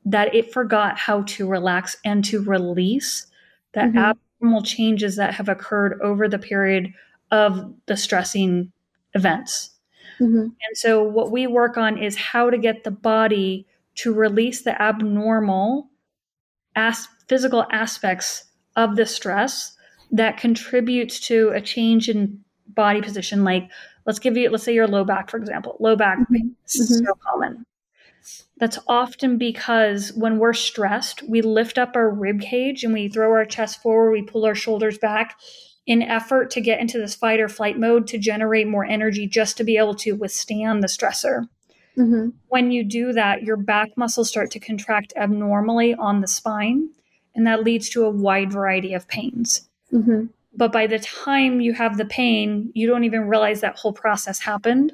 that 0.04 0.34
it 0.34 0.52
forgot 0.52 0.98
how 0.98 1.22
to 1.22 1.46
relax 1.46 1.96
and 2.04 2.24
to 2.24 2.42
release 2.42 3.26
the 3.74 3.80
mm-hmm. 3.80 3.98
abnormal 3.98 4.62
changes 4.62 5.16
that 5.16 5.34
have 5.34 5.48
occurred 5.48 6.00
over 6.02 6.28
the 6.28 6.38
period 6.38 6.92
of 7.30 7.74
the 7.86 7.96
stressing 7.96 8.72
events. 9.14 9.70
Mm-hmm. 10.20 10.38
And 10.38 10.76
so, 10.76 11.02
what 11.02 11.30
we 11.30 11.46
work 11.46 11.76
on 11.76 11.98
is 11.98 12.16
how 12.16 12.50
to 12.50 12.58
get 12.58 12.84
the 12.84 12.90
body 12.90 13.66
to 13.96 14.12
release 14.14 14.62
the 14.62 14.80
abnormal 14.80 15.90
as- 16.74 17.08
physical 17.28 17.66
aspects 17.70 18.44
of 18.76 18.96
the 18.96 19.06
stress 19.06 19.76
that 20.10 20.38
contributes 20.38 21.20
to 21.20 21.50
a 21.50 21.60
change 21.60 22.08
in 22.08 22.42
body 22.68 23.02
position. 23.02 23.44
Like, 23.44 23.68
let's 24.06 24.18
give 24.18 24.36
you, 24.36 24.50
let's 24.50 24.64
say 24.64 24.74
you're 24.74 24.86
low 24.86 25.04
back, 25.04 25.30
for 25.30 25.36
example. 25.36 25.76
Low 25.80 25.96
back 25.96 26.18
pain 26.30 26.56
is 26.66 27.00
Mhm. 27.02 27.06
so 27.06 27.14
common. 27.14 27.66
That's 28.58 28.78
often 28.86 29.38
because 29.38 30.12
when 30.14 30.38
we're 30.38 30.52
stressed, 30.52 31.22
we 31.28 31.42
lift 31.42 31.78
up 31.78 31.94
our 31.94 32.10
rib 32.10 32.40
cage 32.40 32.84
and 32.84 32.92
we 32.92 33.08
throw 33.08 33.30
our 33.30 33.44
chest 33.44 33.80
forward, 33.82 34.10
we 34.10 34.22
pull 34.22 34.44
our 34.44 34.54
shoulders 34.54 34.98
back 34.98 35.38
in 35.86 36.02
effort 36.02 36.50
to 36.50 36.60
get 36.60 36.80
into 36.80 36.98
this 36.98 37.14
fight 37.14 37.40
or 37.40 37.48
flight 37.48 37.78
mode 37.78 38.06
to 38.08 38.18
generate 38.18 38.66
more 38.66 38.84
energy 38.84 39.26
just 39.26 39.56
to 39.56 39.64
be 39.64 39.76
able 39.78 39.94
to 39.94 40.12
withstand 40.12 40.82
the 40.82 40.88
stressor. 40.88 41.48
Mm-hmm. 41.96 42.28
When 42.48 42.70
you 42.70 42.84
do 42.84 43.12
that, 43.12 43.42
your 43.42 43.56
back 43.56 43.96
muscles 43.96 44.28
start 44.28 44.50
to 44.52 44.60
contract 44.60 45.12
abnormally 45.16 45.94
on 45.94 46.20
the 46.20 46.28
spine, 46.28 46.90
and 47.34 47.46
that 47.46 47.64
leads 47.64 47.88
to 47.90 48.04
a 48.04 48.10
wide 48.10 48.52
variety 48.52 48.92
of 48.94 49.08
pains. 49.08 49.68
Mm-hmm. 49.92 50.26
But 50.54 50.72
by 50.72 50.86
the 50.86 50.98
time 50.98 51.60
you 51.60 51.72
have 51.72 51.96
the 51.96 52.04
pain, 52.04 52.70
you 52.74 52.86
don't 52.86 53.04
even 53.04 53.28
realize 53.28 53.60
that 53.60 53.78
whole 53.78 53.92
process 53.92 54.38
happened. 54.38 54.92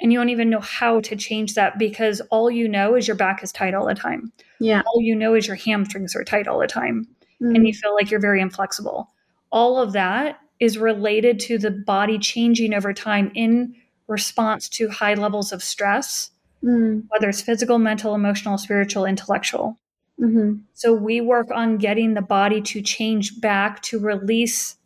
And 0.00 0.12
you 0.12 0.18
don't 0.18 0.28
even 0.28 0.50
know 0.50 0.60
how 0.60 1.00
to 1.00 1.16
change 1.16 1.54
that 1.54 1.78
because 1.78 2.20
all 2.30 2.50
you 2.50 2.68
know 2.68 2.94
is 2.94 3.08
your 3.08 3.16
back 3.16 3.42
is 3.42 3.50
tight 3.50 3.74
all 3.74 3.86
the 3.86 3.94
time. 3.94 4.32
Yeah. 4.60 4.82
All 4.86 5.02
you 5.02 5.14
know 5.14 5.34
is 5.34 5.46
your 5.46 5.56
hamstrings 5.56 6.14
are 6.14 6.24
tight 6.24 6.46
all 6.46 6.60
the 6.60 6.68
time. 6.68 7.08
Mm. 7.42 7.56
And 7.56 7.66
you 7.66 7.74
feel 7.74 7.94
like 7.94 8.10
you're 8.10 8.20
very 8.20 8.40
inflexible. 8.40 9.08
All 9.50 9.78
of 9.78 9.92
that 9.92 10.38
is 10.60 10.78
related 10.78 11.40
to 11.40 11.58
the 11.58 11.70
body 11.70 12.18
changing 12.18 12.74
over 12.74 12.92
time 12.92 13.32
in 13.34 13.74
response 14.06 14.68
to 14.70 14.88
high 14.88 15.14
levels 15.14 15.52
of 15.52 15.62
stress, 15.62 16.30
Mm. 16.64 17.04
whether 17.08 17.28
it's 17.28 17.40
physical, 17.40 17.78
mental, 17.78 18.16
emotional, 18.16 18.58
spiritual, 18.58 19.04
intellectual. 19.04 19.78
Mm-hmm. 20.20 20.56
So 20.74 20.92
we 20.92 21.20
work 21.20 21.48
on 21.54 21.78
getting 21.78 22.14
the 22.14 22.22
body 22.22 22.60
to 22.62 22.82
change 22.82 23.40
back 23.40 23.80
to 23.82 24.00
release 24.00 24.76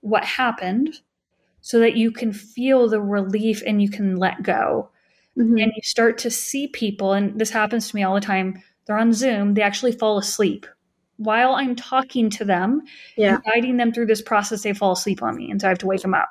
what 0.00 0.24
happened 0.24 1.00
so 1.60 1.78
that 1.80 1.96
you 1.96 2.10
can 2.10 2.32
feel 2.32 2.88
the 2.88 3.00
relief 3.00 3.62
and 3.66 3.82
you 3.82 3.90
can 3.90 4.16
let 4.16 4.42
go. 4.42 4.90
Mm-hmm. 5.36 5.58
And 5.58 5.72
you 5.76 5.82
start 5.82 6.18
to 6.18 6.30
see 6.30 6.68
people, 6.68 7.12
and 7.12 7.38
this 7.38 7.50
happens 7.50 7.88
to 7.88 7.96
me 7.96 8.02
all 8.02 8.14
the 8.14 8.20
time. 8.20 8.62
They're 8.86 8.98
on 8.98 9.12
Zoom, 9.12 9.54
they 9.54 9.62
actually 9.62 9.92
fall 9.92 10.18
asleep. 10.18 10.66
While 11.16 11.54
I'm 11.54 11.76
talking 11.76 12.30
to 12.30 12.44
them 12.44 12.82
Yeah. 13.16 13.38
guiding 13.44 13.76
them 13.76 13.92
through 13.92 14.06
this 14.06 14.22
process, 14.22 14.62
they 14.62 14.72
fall 14.72 14.92
asleep 14.92 15.22
on 15.22 15.36
me. 15.36 15.50
And 15.50 15.60
so 15.60 15.66
I 15.66 15.70
have 15.70 15.78
to 15.78 15.86
wake 15.86 16.02
them 16.02 16.14
up. 16.14 16.28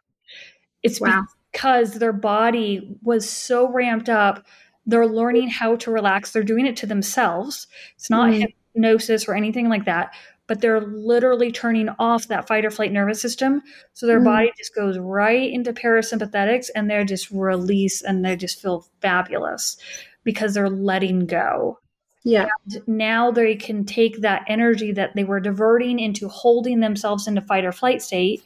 It's 0.83 0.99
Wow. 0.99 1.25
because 1.51 1.93
their 1.95 2.13
body 2.13 2.95
was 3.01 3.29
so 3.29 3.69
ramped 3.71 4.09
up. 4.09 4.45
They're 4.85 5.07
learning 5.07 5.49
how 5.49 5.75
to 5.77 5.91
relax. 5.91 6.31
They're 6.31 6.43
doing 6.43 6.65
it 6.65 6.77
to 6.77 6.85
themselves. 6.85 7.67
It's 7.95 8.09
not 8.09 8.31
Mm. 8.31 8.47
hypnosis 8.73 9.27
or 9.27 9.35
anything 9.35 9.67
like 9.69 9.85
that, 9.85 10.13
but 10.47 10.61
they're 10.61 10.81
literally 10.81 11.51
turning 11.51 11.89
off 11.99 12.27
that 12.29 12.47
fight 12.47 12.65
or 12.65 12.71
flight 12.71 12.91
nervous 12.91 13.21
system. 13.21 13.61
So 13.93 14.07
their 14.07 14.21
Mm. 14.21 14.25
body 14.25 14.51
just 14.57 14.73
goes 14.73 14.97
right 14.97 15.51
into 15.51 15.73
parasympathetics 15.73 16.69
and 16.75 16.89
they're 16.89 17.03
just 17.05 17.29
release 17.31 18.01
and 18.01 18.23
they 18.23 18.35
just 18.35 18.61
feel 18.61 18.87
fabulous 19.01 19.77
because 20.23 20.53
they're 20.53 20.69
letting 20.69 21.25
go. 21.25 21.79
Yeah. 22.23 22.47
Now 22.87 23.31
they 23.31 23.55
can 23.55 23.85
take 23.85 24.21
that 24.21 24.43
energy 24.47 24.91
that 24.93 25.15
they 25.15 25.23
were 25.23 25.39
diverting 25.39 25.99
into 25.99 26.27
holding 26.27 26.79
themselves 26.79 27.27
into 27.27 27.41
fight 27.41 27.63
or 27.65 27.71
flight 27.71 28.01
state. 28.01 28.41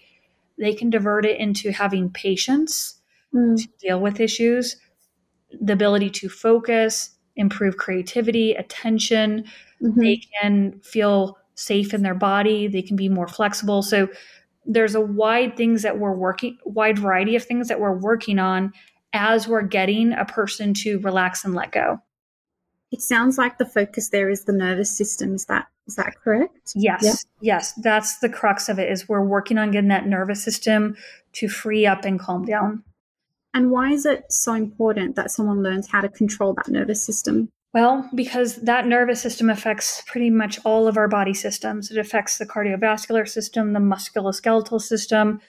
They 0.60 0.74
can 0.74 0.89
divert 0.89 1.25
it 1.25 1.39
into 1.39 1.72
having 1.72 2.10
patience 2.12 3.00
Mm. 3.34 3.58
to 3.58 3.67
deal 3.79 4.00
with 4.01 4.20
issues, 4.20 4.75
the 5.60 5.74
ability 5.74 6.10
to 6.10 6.29
focus, 6.29 7.12
improve 7.36 7.77
creativity, 7.77 8.53
attention. 8.53 9.46
Mm-hmm. 9.81 10.00
They 10.01 10.22
can 10.41 10.79
feel 10.81 11.38
safe 11.62 11.94
in 11.94 12.01
their 12.01 12.15
body. 12.15 12.68
They 12.68 12.82
can 12.82 12.96
be 12.96 13.10
more 13.10 13.27
flexible. 13.27 13.82
So 13.82 14.08
there's 14.65 14.96
a 14.96 15.01
wide 15.01 15.58
things 15.58 15.82
that 15.84 16.00
we're 16.00 16.13
working, 16.13 16.58
wide 16.65 17.00
variety 17.00 17.36
of 17.36 17.44
things 17.44 17.68
that 17.68 17.80
we're 17.80 17.98
working 17.98 18.39
on 18.39 18.74
as 19.13 19.48
we're 19.48 19.62
getting 19.63 20.13
a 20.13 20.25
person 20.25 20.74
to 20.74 21.00
relax 21.00 21.44
and 21.44 21.53
let 21.56 21.72
go. 21.72 22.00
It 22.91 23.01
sounds 23.01 23.38
like 23.38 23.58
the 23.58 23.65
focus 23.65 24.10
there 24.10 24.30
is 24.30 24.44
the 24.46 24.53
nervous 24.53 24.96
system. 24.96 25.34
Is 25.36 25.46
that 25.46 25.68
is 25.88 25.96
that 25.96 26.15
correct? 26.24 26.74
Yes, 26.75 27.03
Yeah. 27.03 27.56
yes, 27.56 27.74
that's 27.74 28.20
the 28.20 28.30
crux 28.30 28.70
of 28.70 28.80
it. 28.80 28.91
Is 28.91 29.10
we're 29.10 29.24
working 29.24 29.58
on 29.58 29.72
getting 29.72 29.89
that 29.89 30.08
nervous 30.08 30.44
system 30.44 30.96
to 31.34 31.48
free 31.48 31.86
up 31.86 32.06
and 32.06 32.20
calm 32.20 32.46
down. 32.46 32.84
And 33.53 33.72
why 33.72 33.91
is 33.91 34.06
it 34.06 34.32
so 34.32 34.53
important 34.53 35.15
that 35.15 35.32
someone 35.32 35.63
learns 35.63 35.89
how 35.89 36.01
to 36.01 36.10
control 36.10 36.53
that 36.53 36.70
nervous 36.70 37.01
system? 37.03 37.50
Well, 37.74 38.10
because 38.13 38.58
that 38.58 38.86
nervous 38.86 39.22
system 39.22 39.50
affects 39.50 40.01
pretty 40.06 40.30
much 40.30 40.60
all 40.66 40.88
of 40.88 40.98
our 40.98 41.08
body 41.08 41.34
systems. 41.34 41.90
It 41.90 41.98
affects 41.98 42.38
the 42.38 42.46
cardiovascular 42.46 43.28
system, 43.28 43.72
the 43.74 43.80
musculoskeletal 43.80 44.82
system, 44.82 45.40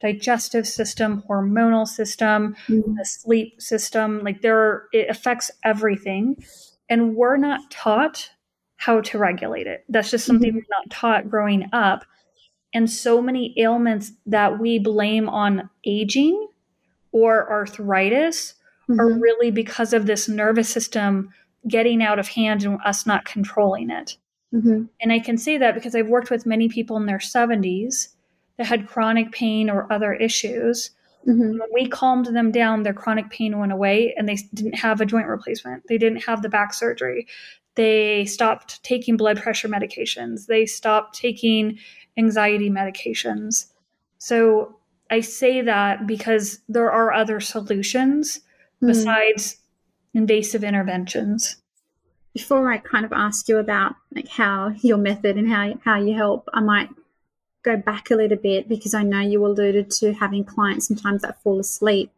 digestive 0.00 0.66
system, 0.66 1.22
hormonal 1.28 1.86
system, 1.86 2.56
Mm. 2.68 2.96
the 2.96 3.04
sleep 3.04 3.60
system. 3.62 4.22
Like 4.24 4.42
there, 4.42 4.58
are, 4.58 4.88
it 4.92 5.08
affects 5.08 5.50
everything, 5.64 6.42
and 6.88 7.14
we're 7.14 7.36
not 7.36 7.70
taught 7.70 8.30
how 8.76 9.00
to 9.00 9.18
regulate 9.18 9.66
it. 9.66 9.84
That's 9.88 10.10
just 10.10 10.24
something 10.26 10.50
Mhm. 10.52 10.56
we're 10.56 10.76
not 10.78 10.90
taught 10.90 11.28
growing 11.30 11.68
up. 11.72 12.04
And 12.74 12.88
so 12.90 13.20
many 13.22 13.54
ailments 13.58 14.12
that 14.26 14.58
we 14.60 14.78
blame 14.78 15.28
on 15.28 15.68
aging 15.84 16.48
or 17.12 17.50
arthritis 17.50 18.54
are 18.90 19.10
Mhm. 19.10 19.20
really 19.20 19.50
because 19.50 19.92
of 19.92 20.06
this 20.06 20.28
nervous 20.28 20.68
system 20.68 21.30
getting 21.66 22.02
out 22.02 22.18
of 22.18 22.28
hand 22.28 22.64
and 22.64 22.78
us 22.84 23.06
not 23.06 23.24
controlling 23.24 23.90
it. 23.90 24.16
Mhm. 24.54 24.88
And 25.00 25.12
I 25.12 25.18
can 25.18 25.36
say 25.36 25.58
that 25.58 25.74
because 25.74 25.94
I've 25.94 26.08
worked 26.08 26.30
with 26.30 26.46
many 26.46 26.68
people 26.68 26.96
in 26.96 27.06
their 27.06 27.20
70s 27.20 28.14
that 28.56 28.66
had 28.66 28.86
chronic 28.86 29.32
pain 29.32 29.68
or 29.68 29.92
other 29.92 30.14
issues. 30.14 30.90
Mhm. 31.26 31.58
When 31.58 31.68
we 31.74 31.88
calmed 31.88 32.26
them 32.26 32.50
down, 32.50 32.82
their 32.82 32.94
chronic 32.94 33.28
pain 33.30 33.58
went 33.58 33.72
away 33.72 34.14
and 34.16 34.28
they 34.28 34.36
didn't 34.54 34.76
have 34.76 35.00
a 35.00 35.06
joint 35.06 35.26
replacement. 35.26 35.86
They 35.88 35.98
didn't 35.98 36.24
have 36.24 36.42
the 36.42 36.48
back 36.48 36.72
surgery. 36.72 37.26
They 37.74 38.24
stopped 38.24 38.82
taking 38.82 39.16
blood 39.16 39.40
pressure 39.40 39.68
medications. 39.68 40.46
They 40.46 40.64
stopped 40.64 41.18
taking 41.18 41.78
anxiety 42.16 42.70
medications. 42.70 43.66
So 44.18 44.76
I 45.10 45.20
say 45.20 45.60
that 45.62 46.06
because 46.06 46.60
there 46.68 46.90
are 46.90 47.12
other 47.12 47.40
solutions 47.40 48.40
Mm. 48.82 48.88
besides 48.88 49.58
invasive 50.14 50.64
interventions. 50.64 51.56
Before 52.32 52.70
I 52.70 52.78
kind 52.78 53.04
of 53.04 53.12
ask 53.12 53.48
you 53.48 53.58
about 53.58 53.96
like 54.14 54.28
how 54.28 54.74
your 54.80 54.98
method 54.98 55.36
and 55.36 55.50
how 55.50 55.74
how 55.84 55.98
you 55.98 56.14
help, 56.14 56.48
I 56.52 56.60
might 56.60 56.88
go 57.62 57.76
back 57.76 58.10
a 58.10 58.16
little 58.16 58.36
bit 58.38 58.68
because 58.68 58.94
I 58.94 59.02
know 59.02 59.20
you 59.20 59.44
alluded 59.44 59.90
to 59.92 60.12
having 60.12 60.44
clients 60.44 60.86
sometimes 60.86 61.22
that 61.22 61.42
fall 61.42 61.58
asleep. 61.58 62.12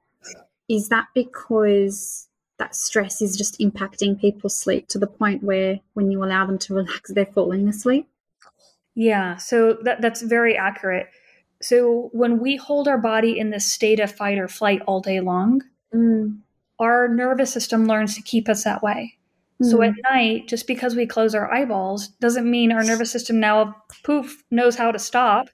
Is 0.68 0.88
that 0.88 1.06
because 1.14 2.28
that 2.58 2.76
stress 2.76 3.22
is 3.22 3.36
just 3.36 3.58
impacting 3.58 4.20
people's 4.20 4.54
sleep 4.56 4.88
to 4.88 4.98
the 4.98 5.06
point 5.06 5.42
where 5.42 5.80
when 5.94 6.10
you 6.10 6.22
allow 6.22 6.44
them 6.46 6.58
to 6.58 6.74
relax, 6.74 7.10
they're 7.10 7.26
falling 7.26 7.68
asleep? 7.68 8.06
Yeah, 8.94 9.36
so 9.38 9.78
that, 9.84 10.02
that's 10.02 10.20
very 10.20 10.56
accurate. 10.56 11.08
So 11.62 12.10
when 12.12 12.38
we 12.38 12.56
hold 12.56 12.86
our 12.86 12.98
body 12.98 13.38
in 13.38 13.50
this 13.50 13.72
state 13.72 13.98
of 14.00 14.12
fight 14.12 14.38
or 14.38 14.48
flight 14.48 14.82
all 14.82 15.00
day 15.00 15.20
long, 15.20 15.62
Mm. 15.94 16.38
Our 16.80 17.06
nervous 17.06 17.52
system 17.52 17.86
learns 17.86 18.16
to 18.16 18.22
keep 18.22 18.48
us 18.48 18.64
that 18.64 18.82
way. 18.82 19.14
So 19.62 19.78
Mm. 19.78 19.88
at 19.88 19.94
night, 20.10 20.48
just 20.48 20.66
because 20.66 20.96
we 20.96 21.06
close 21.06 21.34
our 21.34 21.52
eyeballs 21.52 22.08
doesn't 22.20 22.50
mean 22.50 22.72
our 22.72 22.82
nervous 22.82 23.10
system 23.10 23.38
now 23.38 23.76
poof 24.02 24.42
knows 24.50 24.74
how 24.74 24.90
to 24.90 24.98
stop. 24.98 25.48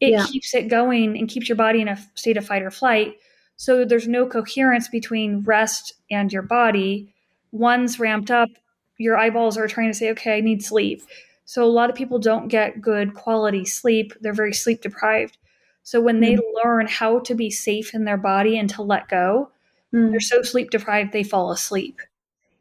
It 0.00 0.12
Yeah. 0.12 0.24
keeps 0.24 0.54
it 0.54 0.68
going 0.68 1.18
and 1.18 1.28
keeps 1.28 1.48
your 1.48 1.56
body 1.56 1.82
in 1.82 1.88
a 1.88 1.98
state 2.14 2.38
of 2.38 2.46
fight 2.46 2.62
or 2.62 2.70
flight. 2.70 3.16
So 3.56 3.84
there's 3.84 4.08
no 4.08 4.26
coherence 4.26 4.88
between 4.88 5.42
rest 5.42 5.92
and 6.10 6.32
your 6.32 6.40
body. 6.42 7.12
One's 7.52 8.00
ramped 8.00 8.30
up, 8.30 8.48
your 8.96 9.18
eyeballs 9.18 9.58
are 9.58 9.68
trying 9.68 9.90
to 9.90 9.98
say, 9.98 10.10
okay, 10.10 10.38
I 10.38 10.40
need 10.40 10.64
sleep. 10.64 11.02
So 11.44 11.64
a 11.64 11.66
lot 11.66 11.90
of 11.90 11.96
people 11.96 12.18
don't 12.18 12.48
get 12.48 12.80
good 12.80 13.12
quality 13.12 13.66
sleep. 13.66 14.14
They're 14.22 14.32
very 14.32 14.54
sleep 14.54 14.80
deprived. 14.80 15.36
So 15.82 16.00
when 16.00 16.20
they 16.20 16.38
learn 16.64 16.86
how 16.86 17.18
to 17.20 17.34
be 17.34 17.50
safe 17.50 17.92
in 17.94 18.04
their 18.04 18.16
body 18.16 18.58
and 18.58 18.70
to 18.70 18.82
let 18.82 19.08
go, 19.08 19.50
Mm. 19.94 20.10
they're 20.12 20.20
so 20.20 20.42
sleep 20.42 20.70
deprived 20.70 21.12
they 21.12 21.22
fall 21.24 21.50
asleep 21.50 22.00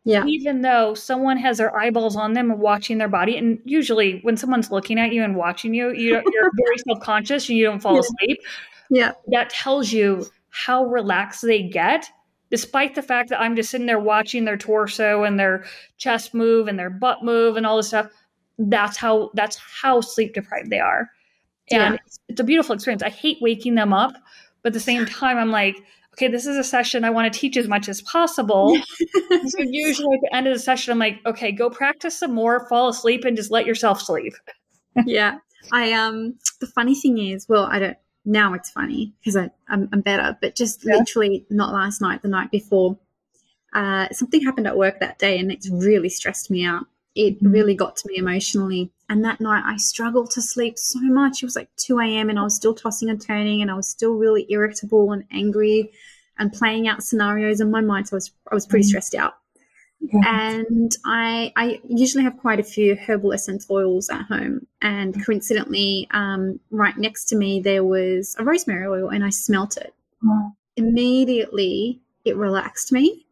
Yeah. 0.03 0.25
even 0.25 0.61
though 0.61 0.95
someone 0.95 1.37
has 1.37 1.59
their 1.59 1.75
eyeballs 1.77 2.15
on 2.15 2.33
them 2.33 2.49
and 2.49 2.59
watching 2.59 2.97
their 2.97 3.07
body 3.07 3.37
and 3.37 3.59
usually 3.65 4.19
when 4.23 4.35
someone's 4.37 4.71
looking 4.71 4.97
at 4.99 5.13
you 5.13 5.23
and 5.23 5.35
watching 5.35 5.73
you, 5.75 5.91
you 5.91 6.13
you're 6.13 6.51
very 6.57 6.77
self-conscious 6.87 7.47
and 7.49 7.57
you 7.57 7.65
don't 7.65 7.79
fall 7.81 7.93
Yeah. 7.95 7.99
asleep 7.99 8.39
Yeah. 8.89 9.11
that 9.27 9.49
tells 9.51 9.91
you 9.91 10.25
how 10.49 10.85
relaxed 10.85 11.43
they 11.43 11.61
get 11.61 12.09
despite 12.49 12.95
the 12.95 13.03
fact 13.03 13.29
that 13.29 13.39
i'm 13.39 13.55
just 13.55 13.69
sitting 13.69 13.85
there 13.85 13.99
watching 13.99 14.45
their 14.45 14.57
torso 14.57 15.23
and 15.23 15.39
their 15.39 15.65
chest 15.97 16.33
move 16.33 16.67
and 16.67 16.79
their 16.79 16.89
butt 16.89 17.23
move 17.23 17.57
and 17.57 17.65
all 17.67 17.77
this 17.77 17.89
stuff 17.89 18.07
that's 18.57 18.97
how 18.97 19.29
that's 19.35 19.57
how 19.81 20.01
sleep 20.01 20.33
deprived 20.33 20.71
they 20.71 20.79
are 20.79 21.07
and 21.71 21.93
Yeah. 21.93 21.99
it's, 22.03 22.19
it's 22.29 22.39
a 22.41 22.43
beautiful 22.43 22.73
experience 22.73 23.03
i 23.03 23.09
hate 23.09 23.37
waking 23.39 23.75
them 23.75 23.93
up 23.93 24.13
but 24.63 24.69
at 24.69 24.73
the 24.73 24.79
same 24.79 25.05
time 25.05 25.37
i'm 25.37 25.51
like 25.51 25.75
okay, 26.19 26.27
this 26.27 26.45
is 26.45 26.57
a 26.57 26.63
session 26.65 27.05
I 27.05 27.09
want 27.09 27.31
to 27.31 27.39
teach 27.39 27.55
as 27.55 27.69
much 27.69 27.87
as 27.87 28.01
possible. 28.01 28.77
so 29.47 29.59
usually 29.59 30.13
at 30.15 30.21
the 30.21 30.35
end 30.35 30.47
of 30.47 30.53
the 30.53 30.59
session, 30.59 30.91
I'm 30.91 30.99
like, 30.99 31.21
okay, 31.25 31.49
go 31.53 31.69
practice 31.69 32.19
some 32.19 32.33
more, 32.33 32.67
fall 32.67 32.89
asleep, 32.89 33.23
and 33.23 33.37
just 33.37 33.51
let 33.51 33.65
yourself 33.65 34.01
sleep. 34.01 34.33
yeah. 35.05 35.37
I 35.71 35.93
um 35.93 36.35
the 36.59 36.67
funny 36.67 36.95
thing 36.95 37.19
is, 37.19 37.47
well, 37.47 37.65
I 37.65 37.79
don't 37.79 37.97
now 38.25 38.53
it's 38.53 38.69
funny 38.69 39.13
because 39.19 39.37
I'm, 39.37 39.51
I'm 39.69 40.01
better, 40.01 40.37
but 40.41 40.55
just 40.55 40.83
yeah. 40.85 40.97
literally 40.97 41.45
not 41.49 41.73
last 41.73 42.01
night, 42.01 42.21
the 42.21 42.27
night 42.27 42.51
before, 42.51 42.97
uh, 43.73 44.09
something 44.11 44.41
happened 44.43 44.67
at 44.67 44.77
work 44.77 44.99
that 44.99 45.19
day 45.19 45.39
and 45.39 45.51
it's 45.51 45.69
really 45.69 46.09
stressed 46.09 46.51
me 46.51 46.65
out. 46.65 46.85
It 47.15 47.35
mm-hmm. 47.35 47.51
really 47.51 47.75
got 47.75 47.95
to 47.97 48.07
me 48.07 48.17
emotionally. 48.17 48.91
And 49.09 49.23
that 49.25 49.41
night 49.41 49.63
I 49.65 49.77
struggled 49.77 50.31
to 50.31 50.41
sleep 50.41 50.77
so 50.77 50.99
much. 51.01 51.41
It 51.41 51.45
was 51.45 51.55
like 51.55 51.69
2 51.77 51.99
a.m. 51.99 52.29
and 52.29 52.39
I 52.39 52.43
was 52.43 52.55
still 52.55 52.75
tossing 52.75 53.09
and 53.09 53.21
turning 53.21 53.61
and 53.61 53.71
I 53.71 53.75
was 53.75 53.87
still 53.87 54.13
really 54.13 54.45
irritable 54.49 55.11
and 55.11 55.23
angry 55.31 55.91
and 56.37 56.53
playing 56.53 56.87
out 56.87 57.03
scenarios 57.03 57.59
in 57.59 57.71
my 57.71 57.81
mind. 57.81 58.07
So 58.07 58.15
I 58.15 58.17
was, 58.17 58.31
I 58.51 58.55
was 58.55 58.65
pretty 58.65 58.83
mm-hmm. 58.83 58.89
stressed 58.89 59.15
out. 59.15 59.33
And 60.23 60.91
I, 61.05 61.51
I 61.57 61.81
usually 61.87 62.23
have 62.23 62.37
quite 62.37 62.59
a 62.59 62.63
few 62.63 62.95
herbal 62.95 63.33
essence 63.33 63.67
oils 63.69 64.09
at 64.09 64.23
home. 64.23 64.65
And 64.81 65.25
coincidentally, 65.25 66.07
um, 66.11 66.59
right 66.71 66.97
next 66.97 67.25
to 67.25 67.35
me, 67.35 67.59
there 67.59 67.83
was 67.83 68.35
a 68.39 68.45
rosemary 68.45 68.87
oil 68.87 69.09
and 69.09 69.25
I 69.25 69.29
smelt 69.29 69.77
it. 69.77 69.93
Immediately, 70.77 72.01
it 72.23 72.37
relaxed 72.37 72.91
me 72.91 73.25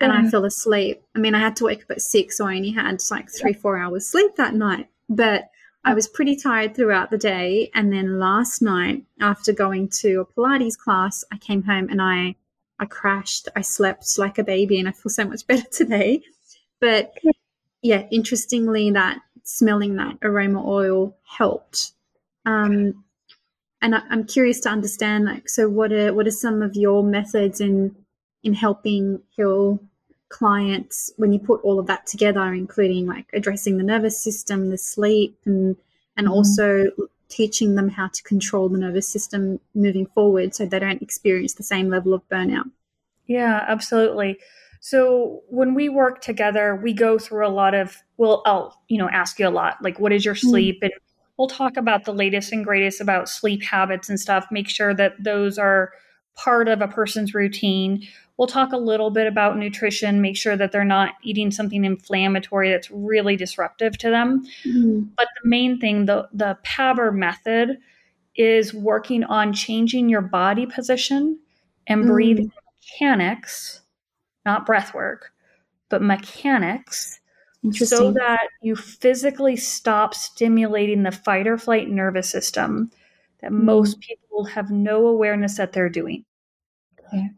and 0.00 0.12
I 0.12 0.28
fell 0.28 0.44
asleep. 0.44 1.02
I 1.14 1.18
mean, 1.18 1.34
I 1.34 1.40
had 1.40 1.56
to 1.56 1.64
wake 1.64 1.82
up 1.82 1.90
at 1.90 2.00
six, 2.00 2.38
so 2.38 2.46
I 2.46 2.56
only 2.56 2.70
had 2.70 3.00
like 3.10 3.30
three, 3.30 3.52
four 3.52 3.78
hours 3.78 4.08
sleep 4.08 4.36
that 4.36 4.54
night. 4.54 4.88
But 5.08 5.50
I 5.84 5.94
was 5.94 6.08
pretty 6.08 6.34
tired 6.34 6.74
throughout 6.74 7.10
the 7.10 7.18
day. 7.18 7.70
And 7.74 7.92
then 7.92 8.18
last 8.18 8.60
night, 8.60 9.04
after 9.20 9.52
going 9.52 9.88
to 10.00 10.20
a 10.20 10.26
Pilates 10.26 10.76
class, 10.76 11.24
I 11.32 11.38
came 11.38 11.62
home 11.62 11.88
and 11.90 12.02
I 12.02 12.34
I 12.78 12.86
crashed. 12.86 13.48
I 13.56 13.62
slept 13.62 14.18
like 14.18 14.38
a 14.38 14.44
baby 14.44 14.78
and 14.78 14.88
I 14.88 14.92
feel 14.92 15.10
so 15.10 15.24
much 15.24 15.46
better 15.48 15.68
today. 15.70 16.22
But 16.80 17.14
yeah, 17.82 18.06
interestingly, 18.10 18.90
that 18.90 19.20
smelling 19.44 19.96
that 19.96 20.18
aroma 20.22 20.66
oil 20.66 21.16
helped. 21.22 21.92
Um, 22.44 23.04
and 23.80 23.94
I, 23.94 24.02
am 24.10 24.24
curious 24.24 24.60
to 24.60 24.70
understand, 24.70 25.24
like, 25.24 25.48
so 25.48 25.68
what 25.68 25.92
are 25.92 26.12
what 26.12 26.26
are 26.26 26.32
some 26.32 26.62
of 26.62 26.74
your 26.74 27.04
methods 27.04 27.60
in 27.60 27.94
in 28.46 28.54
helping 28.54 29.20
heal 29.30 29.80
clients 30.28 31.12
when 31.16 31.32
you 31.32 31.38
put 31.38 31.60
all 31.62 31.78
of 31.78 31.86
that 31.86 32.06
together, 32.06 32.54
including 32.54 33.06
like 33.06 33.26
addressing 33.32 33.76
the 33.76 33.84
nervous 33.84 34.22
system, 34.22 34.70
the 34.70 34.78
sleep, 34.78 35.38
and 35.44 35.76
and 36.16 36.26
mm-hmm. 36.26 36.34
also 36.34 36.86
teaching 37.28 37.74
them 37.74 37.88
how 37.88 38.08
to 38.08 38.22
control 38.22 38.68
the 38.68 38.78
nervous 38.78 39.08
system 39.08 39.58
moving 39.74 40.06
forward 40.06 40.54
so 40.54 40.64
they 40.64 40.78
don't 40.78 41.02
experience 41.02 41.54
the 41.54 41.62
same 41.62 41.90
level 41.90 42.14
of 42.14 42.26
burnout. 42.28 42.70
Yeah, 43.26 43.64
absolutely. 43.66 44.38
So 44.80 45.42
when 45.48 45.74
we 45.74 45.88
work 45.88 46.20
together, 46.20 46.76
we 46.76 46.92
go 46.92 47.18
through 47.18 47.46
a 47.46 47.50
lot 47.50 47.74
of 47.74 48.02
well, 48.16 48.42
I'll, 48.46 48.80
you 48.88 48.98
know, 48.98 49.08
ask 49.10 49.38
you 49.38 49.48
a 49.48 49.50
lot, 49.50 49.78
like 49.82 49.98
what 49.98 50.12
is 50.12 50.24
your 50.24 50.34
mm-hmm. 50.34 50.48
sleep? 50.48 50.76
Mm. 50.80 50.86
And 50.86 50.92
we'll 51.36 51.48
talk 51.48 51.76
about 51.76 52.04
the 52.04 52.14
latest 52.14 52.52
and 52.52 52.64
greatest 52.64 53.00
about 53.00 53.28
sleep 53.28 53.62
habits 53.62 54.08
and 54.08 54.18
stuff, 54.18 54.46
make 54.50 54.68
sure 54.68 54.94
that 54.94 55.22
those 55.22 55.58
are 55.58 55.92
part 56.36 56.68
of 56.68 56.82
a 56.82 56.88
person's 56.88 57.34
routine. 57.34 58.06
We'll 58.38 58.48
talk 58.48 58.72
a 58.72 58.78
little 58.78 59.10
bit 59.10 59.26
about 59.26 59.56
nutrition, 59.56 60.20
make 60.20 60.36
sure 60.36 60.56
that 60.56 60.70
they're 60.70 60.84
not 60.84 61.14
eating 61.22 61.50
something 61.50 61.84
inflammatory 61.84 62.70
that's 62.70 62.90
really 62.90 63.34
disruptive 63.36 63.96
to 63.98 64.10
them. 64.10 64.44
Mm. 64.64 65.08
But 65.16 65.28
the 65.42 65.48
main 65.48 65.78
thing, 65.78 66.04
the 66.04 66.28
the 66.32 66.58
PABR 66.64 67.14
method 67.14 67.78
is 68.34 68.74
working 68.74 69.24
on 69.24 69.54
changing 69.54 70.08
your 70.10 70.20
body 70.20 70.66
position 70.66 71.38
and 71.86 72.04
mm. 72.04 72.08
breathing 72.08 72.52
mechanics, 72.82 73.80
not 74.44 74.66
breath 74.66 74.92
work, 74.92 75.32
but 75.88 76.02
mechanics 76.02 77.20
so 77.72 78.12
that 78.12 78.48
you 78.62 78.76
physically 78.76 79.56
stop 79.56 80.14
stimulating 80.14 81.02
the 81.02 81.10
fight 81.10 81.46
or 81.46 81.58
flight 81.58 81.88
nervous 81.88 82.30
system 82.30 82.90
that 83.40 83.50
mm. 83.50 83.62
most 83.62 84.00
people 84.00 84.44
have 84.44 84.70
no 84.70 85.06
awareness 85.06 85.56
that 85.56 85.72
they're 85.72 85.88
doing. 85.88 86.24
Okay. 87.00 87.30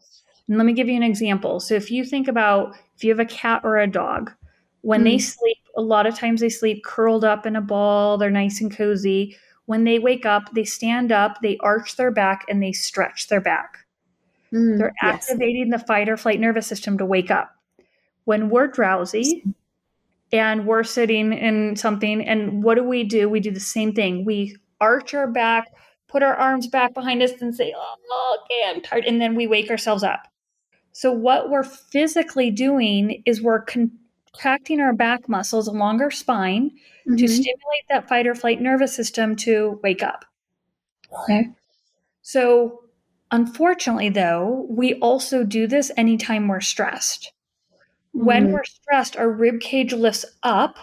And 0.49 0.57
let 0.57 0.65
me 0.65 0.73
give 0.73 0.89
you 0.89 0.97
an 0.97 1.03
example. 1.03 1.61
So 1.61 1.75
if 1.75 1.91
you 1.91 2.05
think 2.05 2.27
about 2.27 2.75
if 2.97 3.05
you 3.05 3.11
have 3.11 3.21
a 3.21 3.27
cat 3.27 3.61
or 3.65 3.77
a 3.77 3.87
dog, 3.87 4.33
when 4.81 5.03
mm. 5.03 5.05
they 5.05 5.19
sleep, 5.19 5.59
a 5.77 5.83
lot 5.83 6.07
of 6.07 6.15
times 6.17 6.41
they 6.41 6.49
sleep 6.49 6.83
curled 6.85 7.25
up 7.25 7.47
in 7.47 7.55
a 7.55 7.61
ball, 7.61 8.19
they're 8.19 8.31
nice 8.31 8.61
and 8.61 8.75
cozy. 8.75 9.37
When 9.67 9.85
they 9.85 9.99
wake 9.99 10.25
up, 10.25 10.55
they 10.55 10.65
stand 10.65 11.13
up, 11.13 11.39
they 11.43 11.59
arch 11.59 11.97
their 11.97 12.11
back, 12.11 12.47
and 12.49 12.63
they 12.63 12.73
stretch 12.73 13.29
their 13.29 13.41
back. 13.41 13.79
Mm, 14.53 14.79
they're 14.79 14.95
activating 15.03 15.69
yes. 15.69 15.81
the 15.81 15.87
fight 15.87 16.09
or 16.09 16.17
flight 16.17 16.41
nervous 16.41 16.67
system 16.67 16.97
to 16.99 17.05
wake 17.05 17.31
up. 17.31 17.55
When 18.25 18.49
we're 18.49 18.67
drowsy 18.67 19.45
and 20.33 20.67
we're 20.67 20.85
sitting 20.85 21.35
in 21.35 21.77
something, 21.77 22.27
and 22.27 22.63
what 22.63 22.77
do 22.77 22.85
we 22.85 23.05
do? 23.05 23.29
We 23.29 23.41
do 23.41 23.51
the 23.51 23.61
same 23.61 23.93
thing. 23.93 24.25
We 24.25 24.57
arch 24.81 25.13
our 25.13 25.27
back, 25.27 25.69
put 26.09 26.23
our 26.23 26.35
arms 26.35 26.67
back 26.67 26.95
behind 26.95 27.23
us, 27.23 27.33
and 27.43 27.55
say, 27.55 27.75
Oh, 27.77 28.39
okay, 28.45 28.63
I'm 28.67 28.81
tired. 28.81 29.05
And 29.05 29.21
then 29.21 29.35
we 29.35 29.47
wake 29.47 29.71
ourselves 29.71 30.03
up. 30.03 30.29
So, 30.99 31.13
what 31.13 31.49
we're 31.49 31.63
physically 31.63 32.51
doing 32.51 33.23
is 33.25 33.41
we're 33.41 33.61
contracting 33.63 34.81
our 34.81 34.93
back 34.93 35.29
muscles 35.29 35.69
along 35.69 36.03
our 36.03 36.11
spine 36.11 36.71
mm-hmm. 36.71 37.15
to 37.15 37.29
stimulate 37.29 37.85
that 37.89 38.09
fight 38.09 38.27
or 38.27 38.35
flight 38.35 38.61
nervous 38.61 38.97
system 38.97 39.37
to 39.37 39.79
wake 39.85 40.03
up. 40.03 40.25
Okay. 41.23 41.51
So, 42.23 42.81
unfortunately, 43.31 44.09
though, 44.09 44.67
we 44.69 44.95
also 44.95 45.45
do 45.45 45.69
this 45.69 45.93
anytime 45.97 46.49
we're 46.49 46.61
stressed. 46.61 47.31
Mm-hmm. 48.13 48.27
When 48.27 48.51
we're 48.51 48.65
stressed, 48.65 49.17
our 49.17 49.31
rib 49.31 49.61
cage 49.61 49.93
lifts 49.93 50.25
up, 50.43 50.79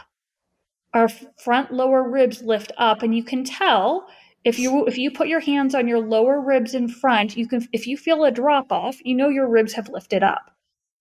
our 0.93 1.09
front 1.09 1.73
lower 1.73 2.09
ribs 2.09 2.41
lift 2.41 2.71
up, 2.77 3.03
and 3.03 3.13
you 3.13 3.25
can 3.25 3.43
tell 3.43 4.07
if 4.45 4.59
you 4.59 4.85
if 4.85 4.97
you 4.97 5.11
put 5.11 5.27
your 5.27 5.39
hands 5.39 5.73
on 5.75 5.87
your 5.87 5.99
lower 5.99 6.39
ribs 6.39 6.75
in 6.75 6.87
front 6.87 7.35
you 7.35 7.47
can 7.47 7.67
if 7.73 7.87
you 7.87 7.97
feel 7.97 8.23
a 8.23 8.31
drop 8.31 8.71
off 8.71 8.95
you 9.03 9.15
know 9.15 9.27
your 9.27 9.49
ribs 9.49 9.73
have 9.73 9.89
lifted 9.89 10.23
up. 10.23 10.51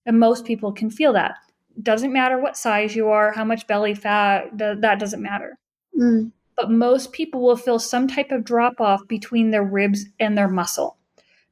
And 0.07 0.21
most 0.21 0.45
people 0.45 0.71
can 0.71 0.91
feel 0.91 1.15
that. 1.15 1.37
Doesn't 1.83 2.13
matter 2.13 2.39
what 2.39 2.57
size 2.57 2.97
you 2.97 3.09
are 3.09 3.33
how 3.33 3.45
much 3.45 3.67
belly 3.67 3.95
fat 3.95 4.57
that 4.57 4.99
doesn't 4.99 5.23
matter. 5.23 5.59
Mm. 5.97 6.33
but 6.57 6.73
most 6.73 7.13
people 7.13 7.41
will 7.41 7.57
feel 7.57 7.79
some 7.79 8.09
type 8.09 8.33
of 8.33 8.45
drop 8.45 8.81
off 8.81 9.07
between 9.07 9.51
their 9.51 9.63
ribs 9.63 10.07
and 10.19 10.37
their 10.37 10.49
muscle. 10.49 10.97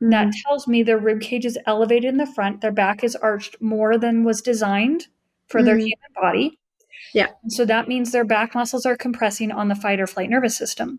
Mm. 0.02 0.10
that 0.10 0.32
tells 0.44 0.66
me 0.66 0.82
their 0.82 0.98
rib 0.98 1.20
cage 1.20 1.44
is 1.44 1.58
elevated 1.66 2.08
in 2.08 2.16
the 2.16 2.26
front 2.26 2.60
their 2.60 2.72
back 2.72 3.04
is 3.04 3.14
arched 3.14 3.56
more 3.60 3.98
than 3.98 4.24
was 4.24 4.40
designed 4.40 5.06
for 5.46 5.60
mm. 5.60 5.66
their 5.66 5.76
human 5.76 6.12
body. 6.20 6.58
Yeah. 7.14 7.28
So 7.48 7.66
that 7.66 7.88
means 7.88 8.10
their 8.10 8.24
back 8.24 8.54
muscles 8.54 8.86
are 8.86 8.96
compressing 8.96 9.52
on 9.52 9.68
the 9.68 9.74
fight 9.74 10.00
or 10.00 10.06
flight 10.06 10.30
nervous 10.30 10.56
system 10.56 10.98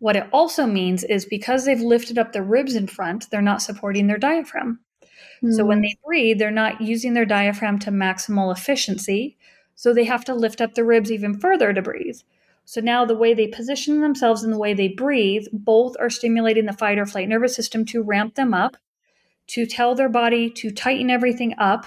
what 0.00 0.16
it 0.16 0.26
also 0.32 0.66
means 0.66 1.04
is 1.04 1.24
because 1.24 1.64
they've 1.64 1.80
lifted 1.80 2.18
up 2.18 2.32
the 2.32 2.42
ribs 2.42 2.74
in 2.74 2.86
front, 2.86 3.30
they're 3.30 3.40
not 3.40 3.62
supporting 3.62 4.06
their 4.06 4.18
diaphragm. 4.18 4.80
Mm. 5.44 5.54
So 5.54 5.64
when 5.64 5.78
hmm. 5.78 5.82
they 5.82 5.96
breathe, 6.04 6.38
they're 6.38 6.50
not 6.50 6.80
using 6.80 7.14
their 7.14 7.26
diaphragm 7.26 7.78
to 7.80 7.90
maximal 7.90 8.54
efficiency. 8.54 9.36
So 9.74 9.94
they 9.94 10.04
have 10.04 10.24
to 10.24 10.34
lift 10.34 10.60
up 10.60 10.74
the 10.74 10.84
ribs 10.84 11.12
even 11.12 11.38
further 11.38 11.72
to 11.72 11.82
breathe. 11.82 12.18
So 12.64 12.80
now 12.80 13.04
the 13.04 13.16
way 13.16 13.34
they 13.34 13.46
position 13.46 14.00
themselves 14.00 14.42
and 14.42 14.52
the 14.52 14.58
way 14.58 14.74
they 14.74 14.88
breathe, 14.88 15.46
both 15.52 15.96
are 15.98 16.10
stimulating 16.10 16.66
the 16.66 16.72
fight 16.72 16.98
or 16.98 17.06
flight 17.06 17.28
nervous 17.28 17.54
system 17.54 17.84
to 17.86 18.02
ramp 18.02 18.34
them 18.34 18.54
up, 18.54 18.76
to 19.48 19.66
tell 19.66 19.94
their 19.94 20.08
body 20.08 20.50
to 20.50 20.70
tighten 20.70 21.10
everything 21.10 21.54
up, 21.58 21.86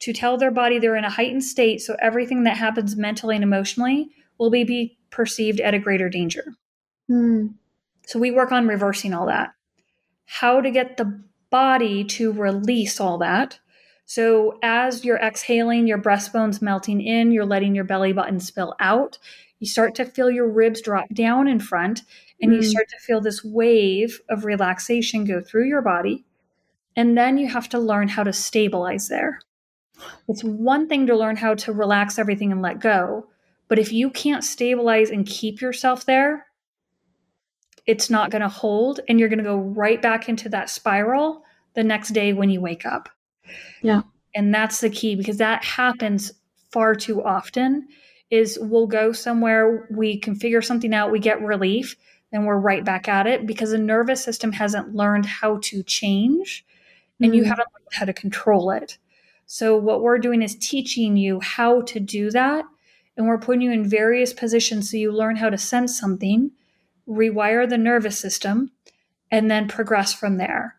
to 0.00 0.12
tell 0.12 0.36
their 0.36 0.50
body 0.50 0.78
they're 0.78 0.96
in 0.96 1.04
a 1.04 1.10
heightened 1.10 1.44
state. 1.44 1.82
So 1.82 1.96
everything 2.00 2.44
that 2.44 2.56
happens 2.56 2.96
mentally 2.96 3.36
and 3.36 3.44
emotionally 3.44 4.10
will 4.38 4.50
be, 4.50 4.64
be 4.64 4.98
perceived 5.10 5.60
at 5.60 5.74
a 5.74 5.78
greater 5.78 6.08
danger. 6.08 6.54
Mm. 7.10 7.54
So 8.06 8.18
we 8.18 8.30
work 8.30 8.52
on 8.52 8.68
reversing 8.68 9.14
all 9.14 9.26
that. 9.26 9.54
How 10.26 10.60
to 10.60 10.70
get 10.70 10.96
the 10.96 11.22
body 11.50 12.04
to 12.04 12.32
release 12.32 13.00
all 13.00 13.18
that. 13.18 13.58
So 14.06 14.58
as 14.62 15.04
you're 15.04 15.18
exhaling, 15.18 15.86
your 15.86 15.98
breastbone's 15.98 16.60
melting 16.60 17.00
in, 17.00 17.32
you're 17.32 17.46
letting 17.46 17.74
your 17.74 17.84
belly 17.84 18.12
button 18.12 18.40
spill 18.40 18.74
out. 18.80 19.18
You 19.60 19.66
start 19.66 19.94
to 19.94 20.04
feel 20.04 20.30
your 20.30 20.48
ribs 20.48 20.82
drop 20.82 21.08
down 21.14 21.48
in 21.48 21.58
front, 21.58 22.02
and 22.40 22.52
mm. 22.52 22.56
you 22.56 22.62
start 22.62 22.88
to 22.90 22.98
feel 22.98 23.20
this 23.20 23.42
wave 23.42 24.20
of 24.28 24.44
relaxation 24.44 25.24
go 25.24 25.40
through 25.40 25.68
your 25.68 25.80
body. 25.80 26.24
And 26.96 27.16
then 27.16 27.38
you 27.38 27.48
have 27.48 27.68
to 27.70 27.78
learn 27.78 28.08
how 28.08 28.24
to 28.24 28.32
stabilize 28.32 29.08
there. 29.08 29.40
It's 30.28 30.44
one 30.44 30.88
thing 30.88 31.06
to 31.06 31.16
learn 31.16 31.36
how 31.36 31.54
to 31.54 31.72
relax 31.72 32.18
everything 32.18 32.52
and 32.52 32.60
let 32.62 32.80
go. 32.80 33.28
But 33.68 33.78
if 33.78 33.92
you 33.92 34.10
can't 34.10 34.44
stabilize 34.44 35.10
and 35.10 35.26
keep 35.26 35.60
yourself 35.60 36.04
there, 36.04 36.46
it's 37.86 38.10
not 38.10 38.30
going 38.30 38.42
to 38.42 38.48
hold 38.48 39.00
and 39.08 39.20
you're 39.20 39.28
going 39.28 39.38
to 39.38 39.44
go 39.44 39.58
right 39.58 40.00
back 40.00 40.28
into 40.28 40.48
that 40.50 40.70
spiral 40.70 41.42
the 41.74 41.84
next 41.84 42.10
day 42.10 42.32
when 42.32 42.50
you 42.50 42.60
wake 42.60 42.86
up. 42.86 43.08
Yeah. 43.82 44.02
And 44.34 44.54
that's 44.54 44.80
the 44.80 44.90
key 44.90 45.14
because 45.16 45.38
that 45.38 45.64
happens 45.64 46.32
far 46.72 46.94
too 46.94 47.22
often 47.22 47.86
is 48.30 48.58
we'll 48.60 48.86
go 48.86 49.12
somewhere, 49.12 49.86
we 49.90 50.18
can 50.18 50.34
figure 50.34 50.62
something 50.62 50.94
out, 50.94 51.12
we 51.12 51.20
get 51.20 51.40
relief, 51.42 51.94
and 52.32 52.46
we're 52.46 52.58
right 52.58 52.84
back 52.84 53.06
at 53.06 53.26
it 53.26 53.46
because 53.46 53.70
the 53.70 53.78
nervous 53.78 54.22
system 54.24 54.50
hasn't 54.50 54.94
learned 54.94 55.24
how 55.24 55.58
to 55.62 55.82
change 55.84 56.64
and 57.20 57.32
mm. 57.32 57.36
you 57.36 57.44
haven't 57.44 57.68
learned 57.72 57.92
how 57.92 58.04
to 58.04 58.12
control 58.12 58.70
it. 58.70 58.98
So, 59.46 59.76
what 59.76 60.02
we're 60.02 60.18
doing 60.18 60.42
is 60.42 60.56
teaching 60.56 61.16
you 61.16 61.38
how 61.40 61.82
to 61.82 62.00
do 62.00 62.30
that. 62.32 62.64
And 63.16 63.28
we're 63.28 63.38
putting 63.38 63.60
you 63.60 63.70
in 63.70 63.88
various 63.88 64.32
positions 64.32 64.90
so 64.90 64.96
you 64.96 65.12
learn 65.12 65.36
how 65.36 65.48
to 65.48 65.58
sense 65.58 65.98
something, 65.98 66.50
rewire 67.08 67.68
the 67.68 67.78
nervous 67.78 68.18
system, 68.18 68.70
and 69.30 69.50
then 69.50 69.68
progress 69.68 70.12
from 70.12 70.36
there. 70.36 70.76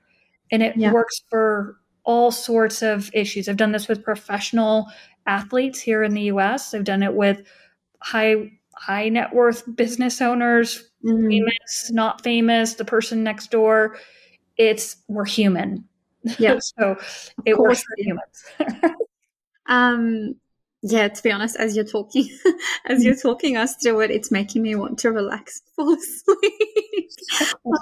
And 0.51 0.63
it 0.63 0.77
yeah. 0.77 0.91
works 0.91 1.21
for 1.29 1.77
all 2.03 2.31
sorts 2.31 2.81
of 2.81 3.09
issues. 3.13 3.49
I've 3.49 3.57
done 3.57 3.71
this 3.71 3.87
with 3.87 4.03
professional 4.03 4.87
athletes 5.25 5.79
here 5.79 6.03
in 6.03 6.13
the 6.13 6.23
US. 6.23 6.73
I've 6.73 6.83
done 6.83 7.03
it 7.03 7.13
with 7.13 7.41
high 7.99 8.51
high 8.75 9.09
net 9.09 9.33
worth 9.33 9.63
business 9.75 10.21
owners, 10.21 10.89
mm-hmm. 11.03 11.27
famous, 11.27 11.91
not 11.91 12.21
famous, 12.21 12.75
the 12.75 12.85
person 12.85 13.23
next 13.23 13.51
door. 13.51 13.97
It's 14.57 14.97
we're 15.07 15.25
human. 15.25 15.85
Yeah. 16.37 16.59
so 16.59 16.97
it 17.45 17.57
works 17.57 17.83
for 17.83 17.95
humans. 17.97 18.45
um 19.67 20.35
yeah, 20.87 21.07
to 21.07 21.23
be 21.23 21.31
honest, 21.31 21.55
as 21.55 21.75
you're 21.75 21.83
talking, 21.83 22.29
as 22.85 23.03
you're 23.03 23.15
talking 23.15 23.57
us 23.57 23.75
through 23.75 24.01
it, 24.01 24.11
it's 24.11 24.29
making 24.29 24.61
me 24.61 24.75
want 24.75 24.99
to 24.99 25.11
relax, 25.11 25.63
fall 25.75 25.95
asleep. 25.95 27.09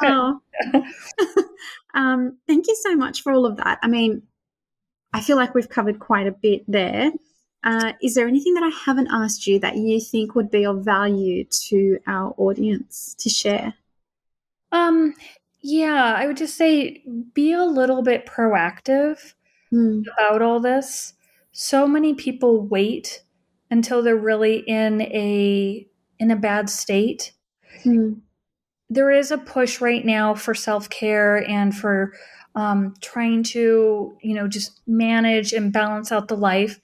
oh. 0.04 0.40
um, 1.94 2.38
thank 2.48 2.68
you 2.68 2.78
so 2.82 2.96
much 2.96 3.22
for 3.22 3.34
all 3.34 3.46
of 3.46 3.58
that. 3.58 3.78
I 3.84 3.90
mean, 3.90 4.22
I 5.12 5.20
feel 5.20 5.36
like 5.36 5.54
we've 5.54 5.68
covered 5.68 6.00
quite 6.00 6.28
a 6.28 6.32
bit 6.32 6.64
there. 6.66 7.12
Uh, 7.62 7.92
is 8.02 8.16
there 8.16 8.28
anything 8.28 8.54
that 8.54 8.64
I 8.64 8.72
haven't 8.86 9.10
asked 9.12 9.48
you 9.48 9.60
that 9.60 9.76
you 9.76 10.00
think 10.00 10.34
would 10.34 10.50
be 10.50 10.66
of 10.66 10.86
value 10.86 11.44
to 11.68 12.00
our 12.08 12.34
audience 12.38 13.16
to 13.20 13.30
share? 13.30 13.74
Um, 14.72 15.14
yeah, 15.60 16.16
I 16.18 16.26
would 16.26 16.38
just 16.38 16.56
say 16.56 17.04
be 17.34 17.52
a 17.52 17.66
little 17.66 18.02
bit 18.02 18.26
proactive 18.26 19.34
mm. 19.74 20.04
about 20.18 20.42
all 20.42 20.62
this. 20.62 21.14
So 21.54 21.88
many 21.88 22.14
people 22.14 22.62
wait 22.68 23.24
until 23.72 24.04
they're 24.04 24.16
really 24.16 24.58
in 24.68 25.02
a 25.02 25.88
in 26.20 26.32
a 26.32 26.36
bad 26.36 26.70
state. 26.70 27.34
Mm. 27.84 28.20
There 28.90 29.12
is 29.12 29.32
a 29.32 29.38
push 29.38 29.82
right 29.82 30.06
now 30.06 30.36
for 30.36 30.54
self 30.54 30.90
care 30.90 31.48
and 31.50 31.76
for 31.76 32.14
um, 32.56 32.94
trying 33.02 33.44
to 33.44 34.18
you 34.22 34.36
know 34.36 34.48
just 34.48 34.82
manage 34.86 35.54
and 35.54 35.72
balance 35.72 36.12
out 36.12 36.28
the 36.28 36.38
life 36.38 36.80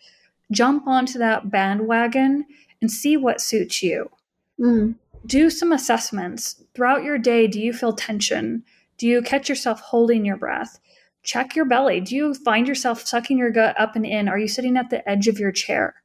jump 0.52 0.88
onto 0.88 1.20
that 1.20 1.52
bandwagon 1.52 2.46
and 2.82 2.92
see 2.92 3.18
what 3.18 3.42
suits 3.42 3.84
you. 3.84 4.10
Mm. 4.60 4.96
Do 5.26 5.50
some 5.50 5.72
assessments. 5.72 6.64
Throughout 6.74 7.04
your 7.04 7.18
day, 7.18 7.48
do 7.48 7.60
you 7.60 7.74
feel 7.74 7.94
tension? 7.94 8.64
Do 8.98 9.08
you 9.08 9.22
catch 9.22 9.50
yourself 9.50 9.80
holding 9.80 10.26
your 10.26 10.38
breath? 10.38 10.80
Check 11.24 11.56
your 11.56 11.66
belly. 11.66 12.00
Do 12.02 12.16
you 12.16 12.34
find 12.34 12.68
yourself 12.68 13.06
sucking 13.06 13.38
your 13.38 13.52
gut 13.52 13.80
up 13.80 13.96
and 13.96 14.06
in? 14.06 14.30
Are 14.30 14.40
you 14.40 14.48
sitting 14.48 14.78
at 14.78 14.90
the 14.90 15.08
edge 15.08 15.28
of 15.28 15.40
your 15.40 15.52
chair? 15.52 15.96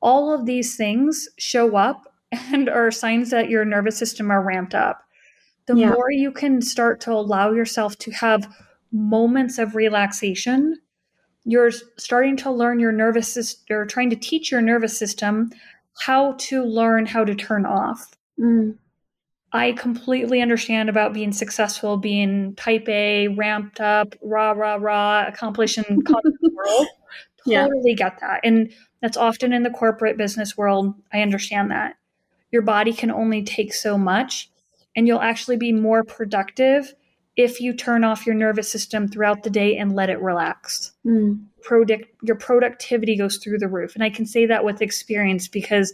All 0.00 0.32
of 0.32 0.46
these 0.46 0.76
things 0.76 1.28
show 1.38 1.76
up 1.76 2.12
and 2.32 2.68
are 2.68 2.90
signs 2.90 3.30
that 3.30 3.48
your 3.48 3.64
nervous 3.64 3.96
system 3.96 4.30
are 4.30 4.42
ramped 4.42 4.74
up. 4.74 5.04
The 5.66 5.76
yeah. 5.76 5.90
more 5.90 6.10
you 6.10 6.32
can 6.32 6.60
start 6.60 7.00
to 7.02 7.12
allow 7.12 7.52
yourself 7.52 7.96
to 7.98 8.10
have 8.10 8.52
moments 8.90 9.58
of 9.58 9.74
relaxation, 9.74 10.76
you're 11.44 11.70
starting 11.96 12.36
to 12.38 12.50
learn 12.50 12.78
your 12.78 12.92
nervous 12.92 13.32
system, 13.32 13.64
you're 13.68 13.86
trying 13.86 14.10
to 14.10 14.16
teach 14.16 14.50
your 14.50 14.60
nervous 14.60 14.96
system 14.96 15.50
how 15.98 16.32
to 16.38 16.64
learn 16.64 17.06
how 17.06 17.24
to 17.24 17.34
turn 17.34 17.66
off. 17.66 18.12
Mm. 18.38 18.76
I 19.52 19.72
completely 19.72 20.40
understand 20.40 20.88
about 20.88 21.12
being 21.12 21.32
successful, 21.32 21.98
being 21.98 22.54
type 22.54 22.88
A, 22.88 23.28
ramped 23.28 23.80
up, 23.80 24.14
rah, 24.22 24.52
rah, 24.52 24.76
rah, 24.76 25.26
accomplishing 25.26 25.84
the 25.88 26.50
world. 26.54 26.86
Totally 27.44 27.90
yeah. 27.90 27.94
get 27.96 28.20
that. 28.20 28.40
And 28.44 28.72
that's 29.02 29.16
often 29.16 29.52
in 29.52 29.62
the 29.62 29.70
corporate 29.70 30.16
business 30.16 30.56
world. 30.56 30.94
I 31.12 31.20
understand 31.20 31.70
that. 31.70 31.96
Your 32.50 32.62
body 32.62 32.92
can 32.92 33.10
only 33.10 33.42
take 33.42 33.74
so 33.74 33.98
much, 33.98 34.50
and 34.96 35.06
you'll 35.06 35.20
actually 35.20 35.56
be 35.56 35.72
more 35.72 36.04
productive 36.04 36.94
if 37.36 37.60
you 37.60 37.72
turn 37.72 38.04
off 38.04 38.26
your 38.26 38.34
nervous 38.34 38.70
system 38.70 39.08
throughout 39.08 39.42
the 39.42 39.50
day 39.50 39.76
and 39.76 39.94
let 39.94 40.10
it 40.10 40.20
relax. 40.20 40.92
Mm. 41.06 41.44
Product, 41.62 42.08
your 42.22 42.36
productivity 42.36 43.16
goes 43.16 43.38
through 43.38 43.58
the 43.58 43.68
roof. 43.68 43.94
And 43.94 44.04
I 44.04 44.10
can 44.10 44.26
say 44.26 44.46
that 44.46 44.64
with 44.64 44.82
experience 44.82 45.48
because 45.48 45.92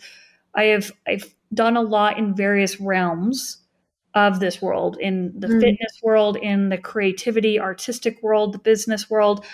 I 0.55 0.64
have 0.64 0.90
I've 1.07 1.33
done 1.53 1.77
a 1.77 1.83
lot 1.83 2.19
in 2.19 2.35
various 2.35 2.81
realms 2.81 3.59
of 4.15 4.41
this 4.41 4.61
world 4.61 4.97
in 5.01 5.33
the 5.39 5.47
mm. 5.47 5.61
fitness 5.61 6.01
world, 6.03 6.37
in 6.37 6.69
the 6.71 6.79
creativity, 6.79 7.61
artistic 7.61 8.23
world, 8.23 8.53
the 8.53 8.59
business 8.59 9.09
world, 9.09 9.45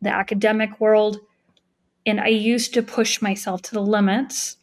the 0.00 0.10
academic 0.10 0.80
world. 0.80 1.18
And 2.06 2.20
I 2.20 2.28
used 2.28 2.72
to 2.74 2.82
push 2.82 3.20
myself 3.20 3.62
to 3.62 3.72
the 3.72 3.82
limits. 3.82 4.56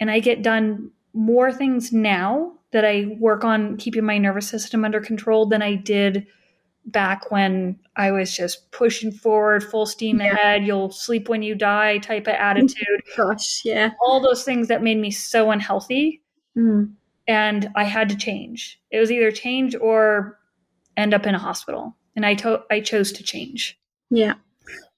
And 0.00 0.10
I 0.10 0.20
get 0.20 0.42
done 0.42 0.90
more 1.12 1.52
things 1.52 1.92
now 1.92 2.54
that 2.70 2.84
I 2.84 3.16
work 3.18 3.44
on 3.44 3.76
keeping 3.76 4.04
my 4.04 4.18
nervous 4.18 4.48
system 4.48 4.84
under 4.84 5.00
control 5.00 5.46
than 5.46 5.62
I 5.62 5.74
did 5.74 6.26
back 6.90 7.30
when 7.30 7.78
I 7.96 8.10
was 8.10 8.34
just 8.34 8.70
pushing 8.70 9.12
forward, 9.12 9.62
full 9.62 9.86
steam 9.86 10.20
yeah. 10.20 10.32
ahead, 10.32 10.66
you'll 10.66 10.90
sleep 10.90 11.28
when 11.28 11.42
you 11.42 11.54
die 11.54 11.98
type 11.98 12.26
of 12.26 12.34
attitude. 12.38 13.02
Gosh, 13.16 13.64
yeah. 13.64 13.92
All 14.04 14.20
those 14.20 14.44
things 14.44 14.68
that 14.68 14.82
made 14.82 14.98
me 14.98 15.10
so 15.10 15.50
unhealthy. 15.50 16.22
Mm. 16.56 16.92
And 17.26 17.70
I 17.76 17.84
had 17.84 18.08
to 18.08 18.16
change. 18.16 18.80
It 18.90 18.98
was 18.98 19.12
either 19.12 19.30
change 19.30 19.74
or 19.76 20.38
end 20.96 21.14
up 21.14 21.26
in 21.26 21.34
a 21.34 21.38
hospital. 21.38 21.94
And 22.16 22.24
I 22.24 22.34
to- 22.34 22.64
I 22.70 22.80
chose 22.80 23.12
to 23.12 23.22
change. 23.22 23.78
Yeah. 24.10 24.34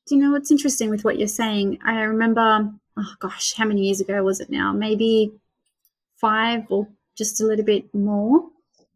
Do 0.06 0.14
you 0.14 0.22
know 0.22 0.30
what's 0.30 0.50
interesting 0.50 0.90
with 0.90 1.04
what 1.04 1.18
you're 1.18 1.28
saying? 1.28 1.78
I 1.84 2.02
remember, 2.02 2.70
oh 2.96 3.14
gosh, 3.18 3.54
how 3.54 3.64
many 3.64 3.82
years 3.82 4.00
ago 4.00 4.22
was 4.22 4.40
it 4.40 4.50
now? 4.50 4.72
Maybe 4.72 5.32
five 6.16 6.64
or 6.70 6.88
just 7.16 7.40
a 7.40 7.46
little 7.46 7.64
bit 7.64 7.92
more 7.94 8.48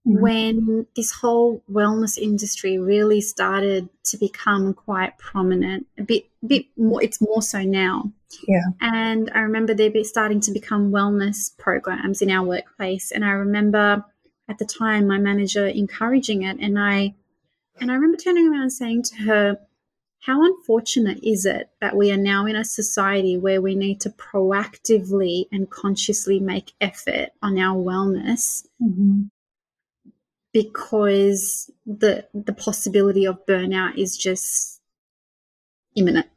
mm-hmm. 0.06 0.20
when 0.20 0.86
this 0.96 1.12
whole 1.12 1.62
wellness 1.70 2.18
industry 2.18 2.78
really 2.78 3.20
started 3.20 3.88
to 4.04 4.16
become 4.16 4.74
quite 4.74 5.16
prominent 5.18 5.86
a 5.98 6.02
bit 6.02 6.26
bit 6.46 6.66
more 6.76 7.02
it's 7.02 7.20
more 7.20 7.42
so 7.42 7.62
now 7.62 8.10
yeah 8.46 8.62
and 8.80 9.30
i 9.34 9.40
remember 9.40 9.74
there 9.74 9.90
be 9.90 10.04
starting 10.04 10.40
to 10.40 10.52
become 10.52 10.90
wellness 10.90 11.56
programs 11.58 12.20
in 12.20 12.30
our 12.30 12.44
workplace 12.46 13.10
and 13.10 13.24
i 13.24 13.30
remember 13.30 14.04
at 14.48 14.58
the 14.58 14.66
time 14.66 15.06
my 15.06 15.18
manager 15.18 15.66
encouraging 15.66 16.42
it 16.42 16.58
and 16.60 16.78
i 16.78 17.14
and 17.80 17.90
i 17.90 17.94
remember 17.94 18.16
turning 18.16 18.48
around 18.48 18.62
and 18.62 18.72
saying 18.72 19.02
to 19.02 19.16
her 19.16 19.58
how 20.20 20.42
unfortunate 20.42 21.22
is 21.22 21.44
it 21.44 21.68
that 21.82 21.94
we 21.94 22.10
are 22.10 22.16
now 22.16 22.46
in 22.46 22.56
a 22.56 22.64
society 22.64 23.36
where 23.36 23.60
we 23.60 23.74
need 23.74 24.00
to 24.00 24.08
proactively 24.10 25.44
and 25.52 25.68
consciously 25.68 26.40
make 26.40 26.72
effort 26.80 27.28
on 27.42 27.58
our 27.58 27.76
wellness 27.76 28.66
mm-hmm. 28.82 29.22
Because 30.54 31.70
the 31.84 32.26
the 32.32 32.54
possibility 32.54 33.26
of 33.26 33.44
burnout 33.44 33.98
is 33.98 34.16
just 34.16 34.80
imminent. 35.96 36.28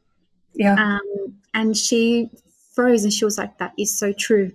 Yeah. 0.54 0.74
Um, 0.74 1.38
and 1.54 1.74
she 1.76 2.28
froze 2.74 3.04
and 3.04 3.12
she 3.12 3.24
was 3.24 3.38
like, 3.38 3.56
"That 3.58 3.72
is 3.78 3.96
so 3.96 4.12
true. 4.12 4.52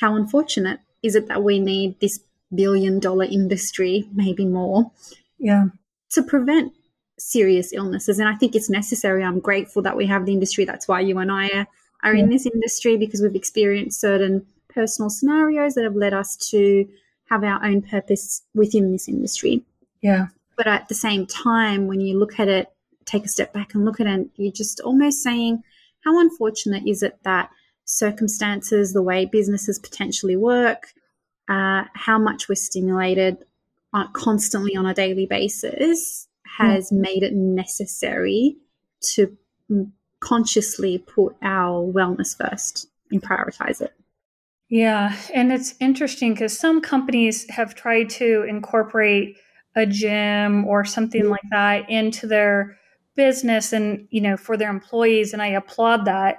How 0.00 0.16
unfortunate 0.16 0.80
is 1.02 1.14
it 1.14 1.28
that 1.28 1.44
we 1.44 1.60
need 1.60 2.00
this 2.00 2.20
billion 2.54 2.98
dollar 2.98 3.26
industry, 3.26 4.08
maybe 4.14 4.46
more, 4.46 4.90
yeah, 5.38 5.66
to 6.12 6.22
prevent 6.22 6.72
serious 7.18 7.72
illnesses. 7.72 8.18
And 8.18 8.28
I 8.28 8.34
think 8.34 8.54
it's 8.54 8.70
necessary. 8.70 9.22
I'm 9.22 9.40
grateful 9.40 9.82
that 9.82 9.96
we 9.96 10.06
have 10.06 10.26
the 10.26 10.32
industry. 10.32 10.64
That's 10.64 10.88
why 10.88 11.00
you 11.00 11.18
and 11.18 11.30
I 11.30 11.48
are, 11.48 11.66
are 12.02 12.14
yeah. 12.14 12.24
in 12.24 12.30
this 12.30 12.46
industry 12.46 12.96
because 12.96 13.20
we've 13.20 13.34
experienced 13.34 14.00
certain 14.00 14.46
personal 14.68 15.10
scenarios 15.10 15.74
that 15.74 15.84
have 15.84 15.96
led 15.96 16.14
us 16.14 16.36
to 16.50 16.86
have 17.28 17.44
our 17.44 17.64
own 17.64 17.82
purpose 17.82 18.42
within 18.54 18.92
this 18.92 19.08
industry. 19.08 19.64
Yeah. 20.00 20.28
But 20.56 20.66
at 20.66 20.88
the 20.88 20.94
same 20.94 21.26
time, 21.26 21.86
when 21.86 22.00
you 22.00 22.18
look 22.18 22.38
at 22.40 22.48
it, 22.48 22.70
take 23.04 23.24
a 23.24 23.28
step 23.28 23.52
back 23.52 23.74
and 23.74 23.84
look 23.84 24.00
at 24.00 24.06
it, 24.06 24.28
you're 24.36 24.52
just 24.52 24.80
almost 24.80 25.22
saying, 25.22 25.62
how 26.04 26.20
unfortunate 26.20 26.86
is 26.86 27.02
it 27.02 27.18
that 27.24 27.50
circumstances, 27.84 28.92
the 28.92 29.02
way 29.02 29.26
businesses 29.26 29.78
potentially 29.78 30.36
work, 30.36 30.88
uh, 31.48 31.84
how 31.94 32.18
much 32.18 32.48
we're 32.48 32.54
stimulated 32.54 33.38
constantly 34.12 34.76
on 34.76 34.84
a 34.84 34.92
daily 34.92 35.26
basis 35.26 36.28
has 36.58 36.90
mm. 36.90 36.98
made 36.98 37.22
it 37.22 37.32
necessary 37.32 38.56
to 39.00 39.36
consciously 40.20 40.98
put 40.98 41.34
our 41.42 41.82
wellness 41.82 42.36
first 42.36 42.88
and 43.10 43.22
prioritize 43.22 43.80
it. 43.80 43.94
Yeah, 44.68 45.16
and 45.32 45.52
it's 45.52 45.74
interesting 45.80 46.34
because 46.34 46.58
some 46.58 46.80
companies 46.80 47.48
have 47.50 47.74
tried 47.74 48.10
to 48.10 48.44
incorporate 48.48 49.36
a 49.76 49.86
gym 49.86 50.64
or 50.66 50.84
something 50.84 51.24
mm. 51.24 51.30
like 51.30 51.48
that 51.50 51.88
into 51.88 52.26
their 52.26 52.78
business 53.14 53.72
and 53.72 54.06
you 54.10 54.20
know 54.20 54.36
for 54.36 54.56
their 54.56 54.68
employees 54.68 55.32
and 55.32 55.40
I 55.40 55.48
applaud 55.48 56.04
that 56.04 56.36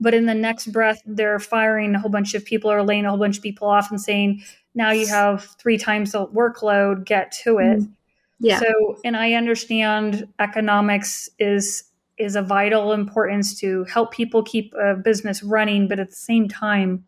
but 0.00 0.12
in 0.12 0.26
the 0.26 0.34
next 0.34 0.72
breath 0.72 1.00
they're 1.06 1.38
firing 1.38 1.94
a 1.94 2.00
whole 2.00 2.10
bunch 2.10 2.34
of 2.34 2.44
people 2.44 2.70
or 2.70 2.82
laying 2.82 3.04
a 3.04 3.10
whole 3.10 3.18
bunch 3.18 3.36
of 3.36 3.44
people 3.44 3.68
off 3.68 3.90
and 3.92 4.00
saying 4.00 4.42
now 4.76 4.90
you 4.90 5.06
have 5.06 5.44
three 5.58 5.78
times 5.78 6.12
the 6.12 6.26
workload, 6.28 7.06
get 7.06 7.32
to 7.32 7.58
it. 7.58 7.80
Mm. 7.80 7.92
Yeah. 8.38 8.60
So, 8.60 9.00
and 9.04 9.16
I 9.16 9.32
understand 9.32 10.28
economics 10.38 11.28
is 11.38 11.84
is 12.18 12.36
a 12.36 12.42
vital 12.42 12.92
importance 12.92 13.58
to 13.60 13.84
help 13.84 14.12
people 14.12 14.42
keep 14.42 14.72
a 14.74 14.94
business 14.94 15.42
running, 15.42 15.88
but 15.88 15.98
at 15.98 16.10
the 16.10 16.16
same 16.16 16.48
time, 16.48 17.04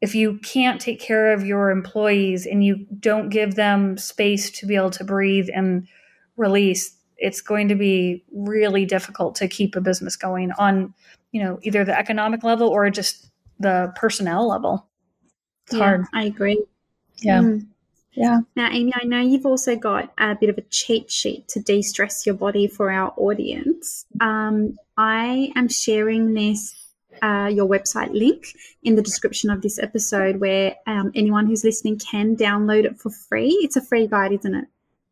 if 0.00 0.14
you 0.14 0.38
can't 0.38 0.80
take 0.80 1.00
care 1.00 1.32
of 1.32 1.44
your 1.44 1.70
employees 1.70 2.46
and 2.46 2.64
you 2.64 2.86
don't 3.00 3.30
give 3.30 3.54
them 3.56 3.96
space 3.98 4.50
to 4.50 4.66
be 4.66 4.76
able 4.76 4.90
to 4.90 5.04
breathe 5.04 5.48
and 5.52 5.88
release, 6.36 6.96
it's 7.16 7.40
going 7.40 7.68
to 7.68 7.74
be 7.74 8.24
really 8.32 8.86
difficult 8.86 9.34
to 9.36 9.48
keep 9.48 9.74
a 9.74 9.80
business 9.80 10.16
going 10.16 10.52
on, 10.52 10.94
you 11.32 11.42
know, 11.42 11.58
either 11.62 11.84
the 11.84 11.98
economic 11.98 12.44
level 12.44 12.68
or 12.68 12.88
just 12.90 13.28
the 13.58 13.92
personnel 13.96 14.48
level. 14.48 14.86
It's 15.66 15.74
yeah, 15.74 15.84
hard. 15.84 16.04
I 16.14 16.24
agree. 16.24 16.62
Yeah. 17.20 17.40
Mm. 17.40 17.66
Yeah. 18.12 18.40
Now, 18.56 18.68
Amy, 18.72 18.92
I 19.00 19.04
know 19.04 19.20
you've 19.20 19.46
also 19.46 19.76
got 19.76 20.12
a 20.18 20.34
bit 20.34 20.50
of 20.50 20.58
a 20.58 20.62
cheat 20.62 21.08
sheet 21.08 21.46
to 21.48 21.60
de 21.60 21.82
stress 21.82 22.26
your 22.26 22.34
body 22.34 22.66
for 22.66 22.90
our 22.90 23.12
audience. 23.16 24.06
Um, 24.20 24.76
I 24.96 25.52
am 25.54 25.68
sharing 25.68 26.34
this, 26.34 26.74
uh, 27.22 27.48
your 27.48 27.68
website 27.68 28.12
link 28.12 28.46
in 28.82 28.94
the 28.94 29.02
description 29.02 29.50
of 29.50 29.62
this 29.62 29.78
episode 29.78 30.40
where 30.40 30.74
um, 30.86 31.12
anyone 31.14 31.46
who's 31.46 31.64
listening 31.64 31.98
can 31.98 32.36
download 32.36 32.84
it 32.84 32.98
for 32.98 33.10
free. 33.10 33.58
It's 33.62 33.76
a 33.76 33.82
free 33.82 34.06
guide, 34.06 34.32
isn't 34.32 34.54
it? 34.54 34.64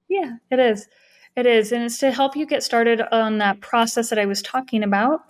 Yeah, 0.09 0.37
it 0.51 0.59
is. 0.59 0.87
It 1.37 1.47
is. 1.47 1.73
And 1.73 1.85
it's 1.85 1.99
to 1.99 2.11
help 2.11 2.37
you 2.37 2.47
get 2.47 2.62
started 2.62 3.03
on 3.12 3.38
that 3.38 3.61
process 3.61 4.09
that 4.11 4.19
I 4.19 4.27
was 4.27 4.42
talking 4.42 4.83
about. 4.83 5.21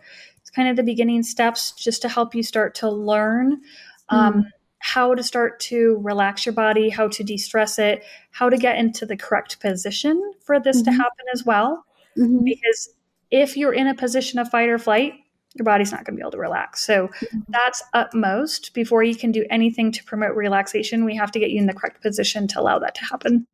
It's 0.40 0.50
kind 0.50 0.68
of 0.68 0.76
the 0.76 0.82
beginning 0.82 1.22
steps 1.22 1.72
just 1.72 2.02
to 2.02 2.08
help 2.08 2.34
you 2.34 2.42
start 2.42 2.74
to 2.76 2.90
learn. 2.90 3.60
Um, 4.08 4.34
mm 4.34 4.44
how 4.86 5.14
to 5.14 5.22
start 5.22 5.58
to 5.58 5.98
relax 6.02 6.46
your 6.46 6.52
body, 6.52 6.88
how 6.88 7.08
to 7.08 7.24
de 7.24 7.36
stress 7.36 7.76
it, 7.76 8.04
how 8.30 8.48
to 8.48 8.56
get 8.56 8.78
into 8.78 9.04
the 9.04 9.16
correct 9.16 9.58
position 9.58 10.32
for 10.40 10.60
this 10.60 10.76
mm-hmm. 10.76 10.92
to 10.92 10.92
happen 10.92 11.24
as 11.32 11.44
well. 11.44 11.84
Mm-hmm. 12.16 12.44
Because 12.44 12.90
if 13.32 13.56
you're 13.56 13.72
in 13.72 13.88
a 13.88 13.94
position 13.94 14.38
of 14.38 14.48
fight 14.48 14.68
or 14.68 14.78
flight, 14.78 15.14
your 15.58 15.64
body's 15.64 15.92
not 15.92 16.04
going 16.04 16.14
to 16.14 16.16
be 16.16 16.22
able 16.22 16.32
to 16.32 16.38
relax. 16.38 16.84
So 16.84 17.08
mm-hmm. 17.08 17.38
that's 17.48 17.82
utmost. 17.92 18.74
Before 18.74 19.02
you 19.02 19.14
can 19.14 19.32
do 19.32 19.44
anything 19.50 19.92
to 19.92 20.04
promote 20.04 20.36
relaxation, 20.36 21.04
we 21.04 21.16
have 21.16 21.32
to 21.32 21.38
get 21.38 21.50
you 21.50 21.58
in 21.58 21.66
the 21.66 21.74
correct 21.74 22.02
position 22.02 22.48
to 22.48 22.60
allow 22.60 22.78
that 22.78 22.94
to 22.96 23.04
happen. 23.04 23.46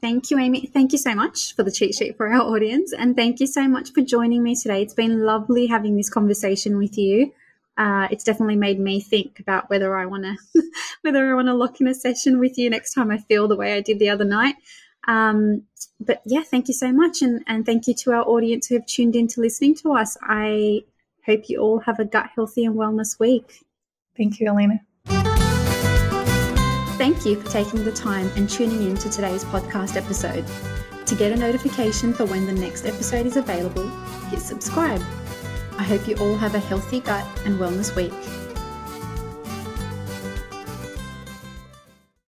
Thank 0.00 0.30
you, 0.30 0.38
Amy. 0.38 0.66
Thank 0.66 0.92
you 0.92 0.98
so 0.98 1.12
much 1.12 1.56
for 1.56 1.64
the 1.64 1.72
cheat 1.72 1.96
sheet 1.96 2.16
for 2.16 2.28
our 2.32 2.40
audience. 2.40 2.92
And 2.92 3.16
thank 3.16 3.40
you 3.40 3.48
so 3.48 3.66
much 3.66 3.92
for 3.92 4.00
joining 4.00 4.42
me 4.42 4.54
today. 4.54 4.82
It's 4.82 4.94
been 4.94 5.24
lovely 5.24 5.66
having 5.66 5.96
this 5.96 6.08
conversation 6.08 6.78
with 6.78 6.96
you 6.96 7.32
uh, 7.78 8.06
it's 8.10 8.24
definitely 8.24 8.56
made 8.56 8.78
me 8.78 9.00
think 9.00 9.40
about 9.40 9.70
whether 9.70 9.96
I 9.96 10.06
want 10.06 10.24
to 10.24 10.62
whether 11.02 11.30
I 11.30 11.34
want 11.34 11.48
to 11.48 11.54
lock 11.54 11.80
in 11.80 11.86
a 11.86 11.94
session 11.94 12.38
with 12.38 12.58
you 12.58 12.68
next 12.68 12.92
time 12.92 13.10
I 13.10 13.18
feel 13.18 13.48
the 13.48 13.56
way 13.56 13.74
I 13.74 13.80
did 13.80 13.98
the 13.98 14.10
other 14.10 14.24
night. 14.24 14.56
Um, 15.08 15.62
but 16.00 16.22
yeah, 16.24 16.42
thank 16.42 16.68
you 16.68 16.74
so 16.74 16.92
much, 16.92 17.22
and 17.22 17.42
and 17.46 17.66
thank 17.66 17.86
you 17.86 17.94
to 17.94 18.12
our 18.12 18.22
audience 18.22 18.66
who 18.66 18.74
have 18.76 18.86
tuned 18.86 19.16
in 19.16 19.26
to 19.28 19.40
listening 19.40 19.74
to 19.76 19.92
us. 19.92 20.16
I 20.22 20.82
hope 21.26 21.48
you 21.48 21.58
all 21.58 21.80
have 21.80 21.98
a 21.98 22.04
gut 22.04 22.30
healthy 22.34 22.64
and 22.64 22.76
wellness 22.76 23.18
week. 23.18 23.64
Thank 24.16 24.40
you, 24.40 24.50
Aleyna. 24.50 24.80
Thank 26.98 27.24
you 27.24 27.40
for 27.40 27.50
taking 27.50 27.84
the 27.84 27.92
time 27.92 28.30
and 28.36 28.48
tuning 28.48 28.82
in 28.88 28.96
to 28.96 29.10
today's 29.10 29.44
podcast 29.44 29.96
episode. 29.96 30.44
To 31.06 31.14
get 31.16 31.32
a 31.32 31.36
notification 31.36 32.12
for 32.14 32.24
when 32.26 32.46
the 32.46 32.52
next 32.52 32.86
episode 32.86 33.26
is 33.26 33.36
available, 33.36 33.88
hit 34.28 34.40
subscribe. 34.40 35.02
I 35.78 35.82
hope 35.82 36.06
you 36.06 36.14
all 36.16 36.36
have 36.36 36.54
a 36.54 36.60
healthy 36.60 37.00
gut 37.00 37.26
and 37.44 37.58
wellness 37.58 37.96
week. 37.96 38.12